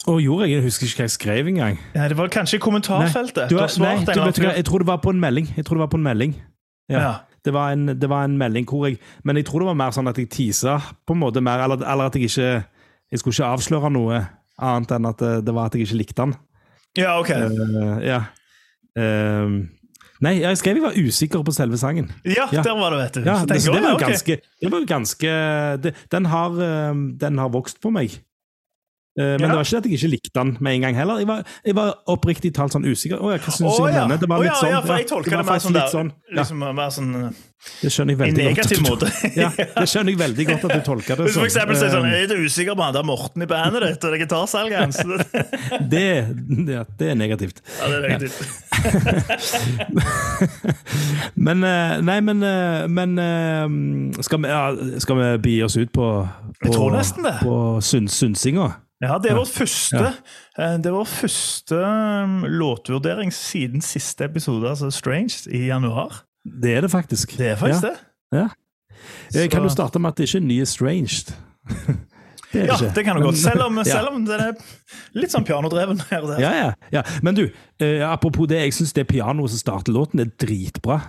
[0.09, 1.77] Og gjorde jeg, jeg husker ikke hva jeg skrev engang.
[1.93, 3.45] Ja, det var kanskje i kommentarfeltet.
[3.45, 5.21] Nei, Du har, har nei, du, vet du hva, jeg tror det var på en
[5.21, 5.53] melding.
[5.55, 6.33] Jeg tror det var på en melding.
[6.91, 6.99] Ja.
[6.99, 7.13] Ja.
[7.45, 9.93] Det, var en, det var en melding hvor jeg Men jeg tror det var mer
[9.95, 10.75] sånn at jeg tisa
[11.07, 12.49] på en måte mer, eller, eller at jeg ikke
[13.13, 14.23] Jeg skulle ikke avsløre noe
[14.57, 16.33] annet enn at det, det var at jeg ikke likte han.
[16.97, 17.29] Ja, ok.
[17.29, 18.19] Uh, ja.
[18.97, 19.61] Uh,
[20.25, 22.09] nei, jeg skrev jeg var usikker på selve sangen.
[22.25, 22.65] Ja, ja.
[22.65, 23.23] der var det, vet du.
[23.29, 25.33] Ja, det, det var jo ganske, det var ganske
[25.85, 28.17] det, den, har, ehm, den har vokst på meg.
[29.13, 29.47] Eh, men Ja.
[29.47, 31.17] det var ikke at jeg ikke likte den med en gang heller.
[31.21, 33.21] Jeg var, jeg var oppriktig talt sånn usikker.
[33.21, 34.07] Å hva syns om ja.
[34.09, 34.69] Det var litt sånn.
[34.73, 36.09] ja, for jeg tolker det det, mer sånn, der, sånn.
[36.31, 36.39] Ja.
[36.39, 37.11] liksom, mer sånn
[37.81, 38.57] Det skjønner jeg veldig godt.
[38.57, 39.05] negativ at måte.
[39.43, 41.47] Ja, det skjønner jeg veldig godt at du tolker det Hvis du for
[41.77, 44.19] sier sånn Eh, Er du usikker på han der Morten i bandet ditt og det
[44.25, 44.97] gitarsalget hans?
[45.93, 46.03] det,
[46.73, 47.61] ja, det er negativt.
[47.79, 48.41] Ja, det er negativt.
[51.35, 54.63] Men eh, Nei, men, eh, men eh, skal, vi, ja,
[54.99, 56.07] skal vi bi oss ut på,
[56.63, 57.37] på Jeg det.
[57.43, 58.71] På syns, synsinga?
[59.03, 61.79] Ja, det er vår første eh, Det var første
[62.53, 66.23] låtvurdering siden siste episode, altså Strange, i januar.
[66.43, 67.35] Det er det faktisk.
[67.39, 67.95] Det er faktisk det.
[68.35, 68.47] Ja.
[69.35, 71.33] Eh, Kan du starte med at det ikke er ny Estranged?
[72.53, 73.37] Det Ja, det kan du godt.
[73.41, 73.83] Selv om, Ja.
[73.83, 74.51] selv om den er
[75.17, 76.41] litt sånn pianodreven her og der.
[76.43, 77.01] Ja, ja, ja.
[77.25, 77.47] Men du,
[77.81, 80.99] eh, apropos det, jeg syns det pianoet som starter låten, er dritbra.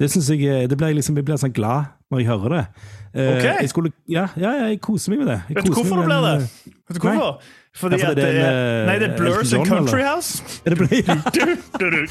[0.00, 2.64] Det synes jeg, eh, det ble liksom, jeg blir sånn glad når jeg hører det.
[3.12, 3.44] Eh, Ok.
[3.60, 5.42] Jeg skulle, ja, ja, ja, jeg koser meg med det.
[5.48, 6.40] Jeg Vet du hvorfor det du blir det?
[6.88, 7.40] Vet du hvorfor?
[7.80, 10.14] Fordi Ja, fordi det er en, Nei, det er eh, Blurs and Country eller?
[10.14, 10.42] House.
[10.48, 11.14] eh, Er det ble, ja.
[11.36, 12.06] Du, du.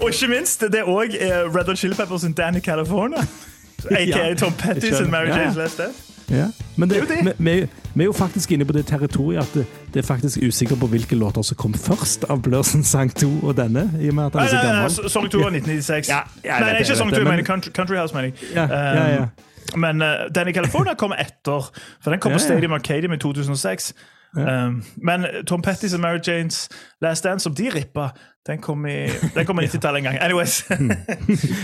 [0.00, 1.16] Og ikke minst, det er òg
[1.56, 3.22] Red Hot Chili Peppers sin Danny California.
[3.98, 5.10] Aka Tom Petty sin.
[5.10, 6.11] Mary Ja, ja.
[6.32, 6.48] Ja.
[6.76, 7.34] Men det, Det er jo det.
[7.38, 10.38] Vi, vi, vi er jo faktisk inne på det territoriet at det, det er faktisk
[10.42, 14.16] usikker på hvilke låter som kom først av Blørsen sang 2 og denne, i og
[14.16, 14.96] med at han er så nei, nei, gammel.
[14.96, 16.08] Sang Song 2 var 1996.
[16.08, 18.54] Ja, nei, det, ikke sang Song 2, det, men Country, Country House, mener jeg.
[18.56, 19.22] Ja, ja, ja.
[19.22, 21.70] Um, Men uh, i California kom etter,
[22.02, 22.42] for den kom Ja, på.
[22.44, 23.92] Stadium Arcadium i 2006.
[24.36, 26.68] Um, men Tom Pettys og Mary Janes
[27.02, 28.10] Last Dance, som de rippa,
[28.46, 30.16] Den kom i, den kom i 90-tallet en gang.
[30.18, 30.64] Anyways.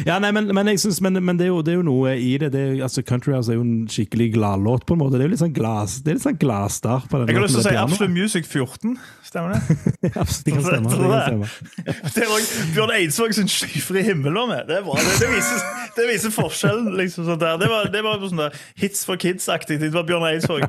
[0.07, 2.37] Ja, nei, men, men, synes, men, men det, er jo, det er jo noe i
[2.39, 2.53] det.
[2.55, 5.19] det er, altså, Country House er jo en skikkelig gladlåt, på en måte.
[5.19, 7.33] Det er jo litt sånn glas, det er litt sånn gladstart på den.
[7.33, 7.81] Jeg har lyst til å si.
[7.83, 8.95] Absolute Music 14.
[9.27, 9.79] Stemmer det?
[10.23, 10.93] Absolutt, det kan stemme.
[10.93, 14.63] Det kan det, Det er også Bjørn Eidsvåg sin 'Skyfri himmel' var med.
[14.71, 15.01] Det er bra.
[15.03, 15.67] Det, det, viser,
[15.99, 16.95] det viser forskjellen.
[17.03, 17.59] liksom sånn der.
[17.59, 19.81] Det var, det var sånn der Hits for kids-aktig.
[19.83, 20.63] Det var Bjørn Eidsvåg.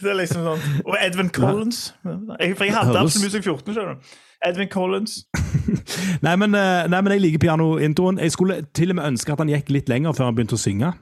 [0.00, 0.66] Det er liksom sånn.
[0.88, 1.90] Og Edvin Collins.
[2.08, 3.76] Jeg, for jeg hadde Absolute Music 14.
[3.76, 4.18] skjønner du.
[4.46, 5.24] Edvin Collins.
[6.24, 8.18] Nei, men, eh, nei, men jeg liker pianointroen.
[8.24, 10.60] Jeg skulle til og med ønske at han gikk litt lenger før han begynte å
[10.60, 10.92] synge.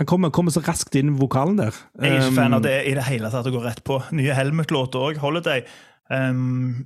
[0.00, 1.76] Han kommer, kommer så raskt inn vokalen der.
[2.02, 4.00] Jeg er ikke Um, fan av det i det hele tatt å gå rett på.
[4.16, 5.62] Nye Helmet-låter òg, Holiday,
[6.10, 6.84] um,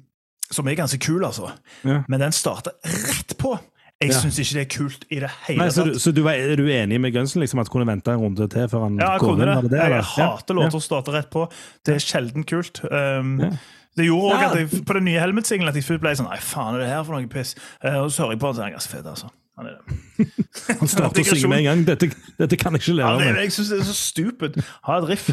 [0.51, 1.51] som er ganske kul, altså.
[1.87, 2.03] Ja.
[2.11, 3.57] Men den starter rett på.
[4.01, 4.21] Jeg Ja.
[4.23, 6.01] syns ikke det er kult i det hele Nei, så, du, tatt.
[6.07, 8.69] så du var, er du enig med Gunsen liksom, at kunne vente en runde til
[8.73, 9.71] før han Ja, jeg kunne det.
[9.75, 10.57] det, Jeg hater Ja.
[10.57, 11.43] låter som starter rett på.
[11.85, 12.81] Det er sjelden kult.
[12.91, 13.59] Um.
[13.99, 14.51] Det gjorde òg Ja.
[14.51, 17.03] at jeg på den nye Helmet-singelen at jeg ble sånn Nei, faen er det her
[17.05, 17.55] for noe piss?
[17.83, 19.31] Eh, og så hører jeg på han, så er ganske fet, altså.
[19.59, 20.29] Han er det.
[20.81, 21.83] Han starter å synge med en gang.
[21.89, 24.61] Dette, dette kan jeg ikke Ja, leve det, jeg syns det er så stupid.
[24.87, 25.33] Ha et riff.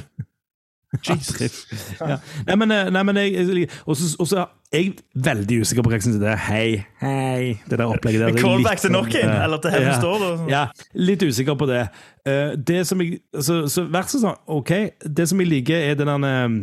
[1.03, 1.62] Jesus.
[1.99, 2.18] Ja.
[2.47, 4.93] Nei, men, eh, nei, men jeg, jeg også, og er
[5.28, 6.39] veldig usikker på hva jeg syns det er.
[6.47, 8.34] Hei, hei Det der opplegget der.
[8.34, 9.97] er Callback til nok sånn, eller til Heaven ja.
[9.99, 10.32] Store.
[10.51, 10.64] Ja,
[10.95, 11.84] litt usikker på det.
[12.28, 14.74] Uh, det som jeg Så, så vært så sånn, OK.
[15.03, 16.58] Det som jeg liker, er den der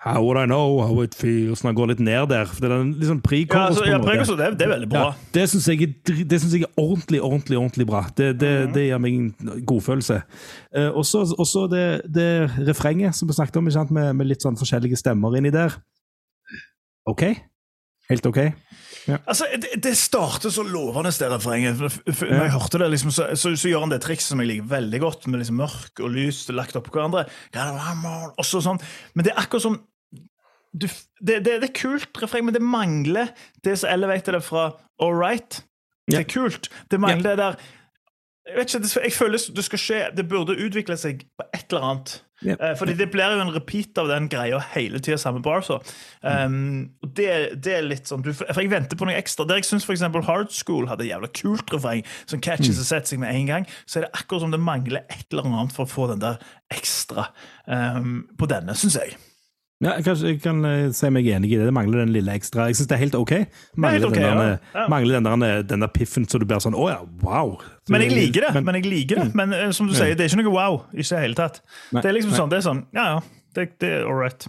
[0.00, 2.46] How would I know how it feels Når han går litt ned der.
[2.48, 3.20] For det er sånn
[3.52, 4.36] Ja, altså, ja, måte.
[4.38, 5.02] Det, det er veldig bra.
[5.10, 8.00] Ja, det syns jeg, jeg er ordentlig, ordentlig ordentlig bra.
[8.16, 8.72] Det, det, Mhm.
[8.72, 10.22] det gir meg en godfølelse.
[10.74, 12.30] Eh, og så det, det
[12.68, 13.68] refrenget som vi snakket om?
[13.92, 15.76] Med, med litt sånn forskjellige stemmer inni der.
[17.06, 17.22] OK?
[18.10, 18.38] Helt OK?
[19.26, 21.78] Altså, det, det starter så lovende, det refrenget.
[21.80, 24.68] Når jeg hørte det, liksom, så, så, så gjør han det trikset som jeg liker
[24.70, 27.24] veldig godt, med liksom mørk og lys lagt oppå hverandre.
[28.38, 28.80] Og så sånn.
[29.14, 29.78] Men det er akkurat som
[30.72, 30.86] du,
[31.20, 33.32] det, det, det er kult refreng, men det mangler
[33.64, 34.70] det som elevater det fra
[35.02, 35.62] all right
[36.10, 36.24] til Ja.
[36.26, 36.70] kult.
[36.90, 37.54] Det mangler det der
[38.50, 41.66] Jeg vet ikke, det, jeg føler det skal skje Det burde utvikle seg på et
[41.70, 42.14] eller annet.
[42.42, 42.54] Ja.
[42.56, 45.60] Eh, fordi det blir jo en repeat av den greia hele tida, samme bar.
[45.60, 45.76] Så.
[46.24, 47.28] Um, og det,
[47.62, 49.44] det er litt sånn du, For jeg venter på noe ekstra.
[49.46, 50.02] Der jeg syns f.eks.
[50.26, 54.00] Hard School hadde jævla kult refreng som catches og setter seg med en gang, så
[54.00, 56.40] er det akkurat som det mangler et eller annet for å få den der
[56.72, 57.28] ekstra
[57.68, 59.18] um, på denne, syns jeg.
[59.80, 61.64] Ja, jeg, kan, jeg kan eh, si meg enig i det.
[61.70, 62.66] Det mangler den lille ekstra.
[62.68, 63.32] Jeg syns det er helt OK.
[63.80, 64.58] Mangler, ok, den, der, ja.
[64.76, 64.84] Ja.
[64.92, 67.54] mangler den, der, den der piffen så du blir sånn Å ja, wow!
[67.88, 68.52] Men jeg liker det.
[68.58, 69.34] Men- Men, jeg liker det.
[69.34, 70.82] men uh, som du sier, det er ikke noe wow.
[70.92, 71.62] Ikke i det hele tatt.
[71.94, 72.40] Nei, Det er liksom nei.
[72.42, 73.20] sånn, det er sånn, ja ja,
[73.56, 74.46] det, det er all right.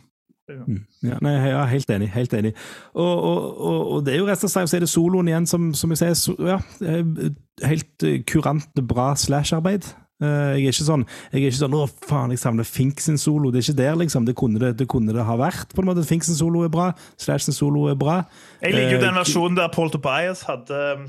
[0.51, 2.09] Ja, nei, er helt enig.
[2.11, 2.51] helt enig.
[2.91, 5.47] Og, og, og, og det er jo rett og slett så er det soloen igjen,
[5.47, 7.31] som, som jeg sier, so, ja, eh,
[7.63, 9.87] helt eh, kurant bra slasharbeid.
[10.21, 13.17] Eh, Jeg er ikke sånn jeg er ikke sånn, å faen, jeg savner Fink sin
[13.17, 13.49] solo.
[13.51, 14.25] Det er ikke der, liksom.
[14.27, 15.73] Det kunne det, det, kunne det ha vært.
[15.73, 16.05] på en måte.
[16.05, 18.21] Fink sin solo er bra, Slash sin solo er bra.
[18.61, 21.07] Jeg liker jo Eh, den versjonen der Paul Tobias hadde um,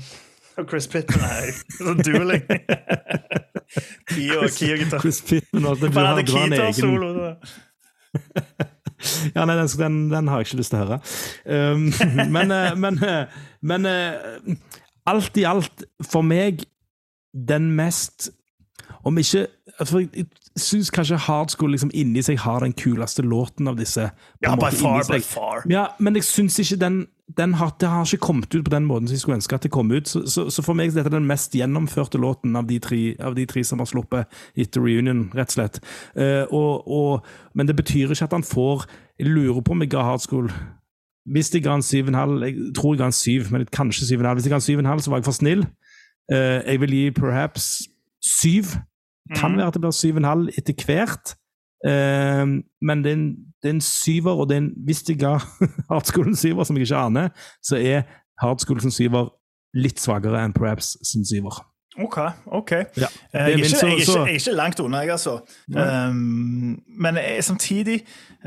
[0.57, 2.43] og Chris Pittman er sånn dueling.
[4.09, 5.01] Key og, key og gitar.
[5.01, 5.89] Chris Pittman og alt det.
[5.93, 7.09] Du Han hadde keytar-solo.
[9.33, 10.97] Ja, nei, den, den, den har jeg ikke lyst til å høre.
[11.43, 11.89] Um,
[12.31, 12.99] men eh, men,
[13.59, 13.87] men
[15.09, 16.63] alt i alt, for meg,
[17.33, 18.29] den mest
[19.03, 19.47] Om ikke
[19.85, 20.25] For jeg
[20.59, 24.05] syns kanskje Hard School liksom inni seg har den kuleste låten av disse.
[24.43, 25.63] Ja, by far, by far.
[25.69, 26.99] Ja, men jeg syns ikke den,
[27.37, 29.65] den har, det har ikke kommet ut på den måten som jeg skulle ønske at
[29.65, 30.07] det kom ut.
[30.07, 33.33] Så, så, så for meg er dette den mest gjennomførte låten av de tre, av
[33.35, 35.81] de tre som har sluppet etter reunion, rett og slett.
[36.13, 38.85] Uh, og, og, men det betyr ikke at han får
[39.19, 40.47] Jeg lurer på om jeg ga Hard School
[41.29, 44.33] Hvis jeg ga en 7,5 Jeg tror jeg ga en 7, men kanskje 7,5.
[44.33, 45.65] Hvis jeg ga en 7,5, så var jeg for snill.
[46.29, 47.87] Uh, jeg vil gi perhaps
[48.21, 48.77] 7.
[49.35, 51.35] Kan være at det blir 7,5 etter hvert.
[51.87, 52.45] Eh,
[52.81, 55.37] men det er, en, det er en syver, og det er en, hvis jeg ga
[55.91, 57.29] Hardskolen syver, som jeg ikke aner,
[57.63, 58.03] så er
[58.43, 59.29] Hardskolen som syver
[59.75, 61.61] litt svakere enn Perhaps sin syver.
[61.99, 62.17] OK.
[62.45, 62.71] ok.
[62.97, 65.11] Ja, Eh, Jeg er, ikke, så- jeg, er ikke, jeg er ikke langt unna, jeg,
[65.11, 65.39] altså.
[65.75, 67.99] Um, men jeg, er samtidig,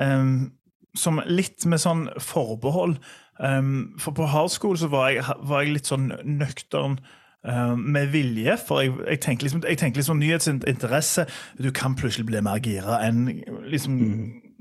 [0.03, 0.53] um,
[0.97, 2.97] som litt med sånn forbehold
[3.45, 6.99] um, For på hardskolen så var jeg, var litt sånn nøktern
[7.45, 8.57] um, med vilje.
[8.67, 11.27] For jeg, jeg tenker liksom, jeg tenker liksom nyhetsinteresse
[11.61, 13.27] Du kan plutselig bli mer gira enn
[13.67, 13.99] liksom,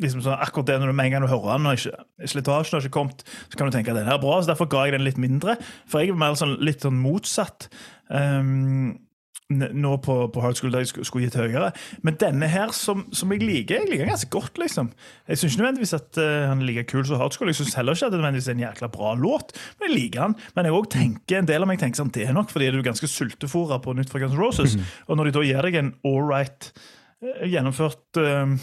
[0.01, 2.77] liksom sånn, akkurat det når du med en gang du hører den, og ikke, slitasjen
[2.77, 4.41] har ikke kommet, så kan du tenke at den er bra.
[4.41, 5.57] så Derfor ga jeg den litt mindre.
[5.87, 7.69] For jeg er mer sånn, litt sånn motsatt.
[8.09, 9.04] Um,
[9.53, 11.69] nå på, på jeg skulle, skulle gitt høyere.
[12.01, 14.89] Men denne her, som, som jeg liker, jeg liker ganske godt, liksom.
[15.29, 17.51] Jeg syns ikke nødvendigvis at uh, han er like kul som hard school.
[17.51, 20.23] Jeg syns heller ikke at det nødvendigvis er en jækla bra låt, men jeg liker
[20.25, 20.35] han.
[20.55, 22.79] Men jeg også tenker, en del av meg tenker sånn, det er nok fordi du
[22.81, 24.79] er ganske sultefòra på nytt fra Guns Roses.
[25.05, 28.57] Og når de da gir deg en all right uh, gjennomført uh,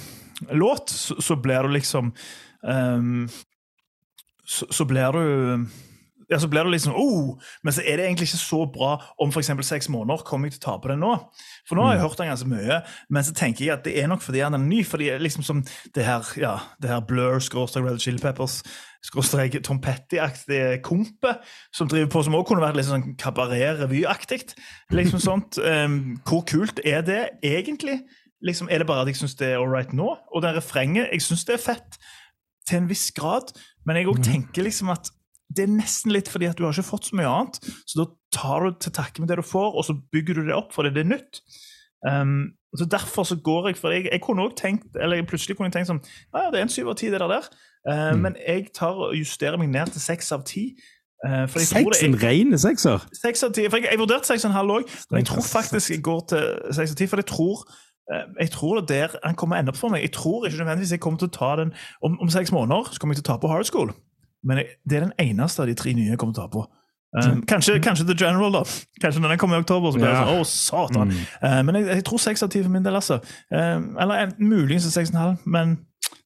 [0.50, 2.10] låt, så, så blir du liksom
[2.66, 3.30] um,
[4.42, 5.66] så, så blir du
[6.32, 9.32] ja, så blir det liksom oh, Men så er det egentlig ikke så bra om
[9.32, 9.50] f.eks.
[9.68, 10.24] seks måneder.
[10.24, 11.10] Kommer jeg til å tape det nå?
[11.68, 12.78] For nå har jeg hørt den ganske mye,
[13.12, 14.80] men så tenker jeg at det er nok fordi han er ny.
[14.88, 15.60] fordi liksom som
[15.94, 18.62] det her, ja, det her Blur, skråstrek Red Chili Peppers,
[19.04, 21.42] skråstrek Tom Petty-aktige kompet
[21.74, 24.40] som driver på, som også kunne vært litt sånn kabaret-revyaktig.
[24.94, 25.60] Liksom sånt.
[25.60, 28.00] Um, hvor kult er det egentlig?
[28.42, 30.14] Liksom, er det bare at jeg syns det er all right nå?
[30.32, 32.00] Og det refrenget, jeg syns det er fett
[32.66, 33.50] til en viss grad,
[33.86, 35.10] men jeg òg tenker liksom at
[35.56, 37.60] det er nesten litt fordi at du har ikke fått så mye annet.
[37.86, 40.56] Så da tar du til takke med det du får, og så bygger du det
[40.56, 41.42] opp fordi det er nytt.
[42.08, 45.68] Um, så Derfor så går jeg for jeg, jeg kunne også tenkt, eller plutselig kunne
[45.68, 46.00] jeg tenkt sånn
[46.32, 47.46] ja, det er en syv av ti, det der.
[47.86, 50.72] Uh, Men jeg tar og justerer meg ned til seks av ti.
[51.22, 52.02] Uh, Seks?
[52.02, 53.04] En ren sekser?
[53.14, 53.68] Seks av ti.
[53.70, 56.24] For jeg, jeg vurderte seks og en halv òg, men jeg tror faktisk jeg går
[56.32, 57.06] til seks av ti.
[57.06, 57.60] For jeg tror,
[58.10, 60.02] eh, jeg tror det er der han kommer å ende opp for meg.
[60.02, 61.70] Jeg tror ikke nødvendigvis jeg kommer til å ta den
[62.02, 62.90] om, om seks måneder.
[62.90, 63.94] så kommer jeg til å ta på Hard School.
[64.44, 66.64] Men det er den eneste av de tre nye jeg kommer til å ta på.
[67.12, 68.62] Um, kanskje, kanskje The General, da.
[69.02, 69.92] Kanskje når den kommer i oktober.
[69.92, 70.26] så blir det Ja.
[70.26, 71.10] sånn, å satan.
[71.42, 73.18] Eh, men jeg, jeg tror seks av ti for min del, altså.
[73.52, 75.74] Uh, eller en- muligens seks og en halv, men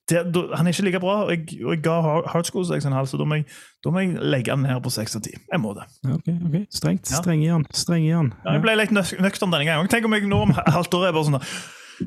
[0.09, 1.17] det, da, han er ikke like bra.
[1.25, 3.35] Og jeg, og jeg ga Hard- Hard School seks og en halv, så da må,
[3.41, 3.47] jeg,
[3.83, 5.35] da må jeg legge den her på seks av ti.
[5.35, 5.89] Jeg må det.
[6.07, 6.57] Ok, ok.
[6.71, 7.11] Strengt.
[7.11, 7.19] Ja.
[7.21, 7.67] Streng i han.
[7.75, 8.33] Streng i han.
[8.47, 9.89] Ja, jeg ble litt nøk nøktern denne gangen.
[9.91, 11.43] Tenk om jeg nå om halvt år er bare sånn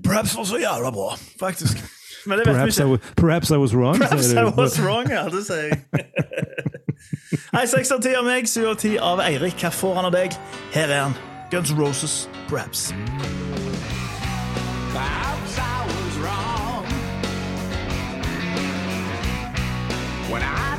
[0.06, 1.84] Perhaps var så jævla bra, faktisk.
[2.26, 4.80] Men det vet vi Perhaps I, was, perhaps I was wrong, Perhaps sier I was
[4.82, 5.24] wrong, ja.
[5.30, 5.80] Det sier jeg.
[7.54, 9.60] Nei, seks av ti av meg, syv av ti av Eirik.
[9.62, 10.36] Hva får han av deg?
[10.74, 11.16] Her er han.
[11.52, 12.92] Guns N' Roses, Perhaps.
[14.94, 16.86] Perhaps I was wrong
[20.30, 20.79] when I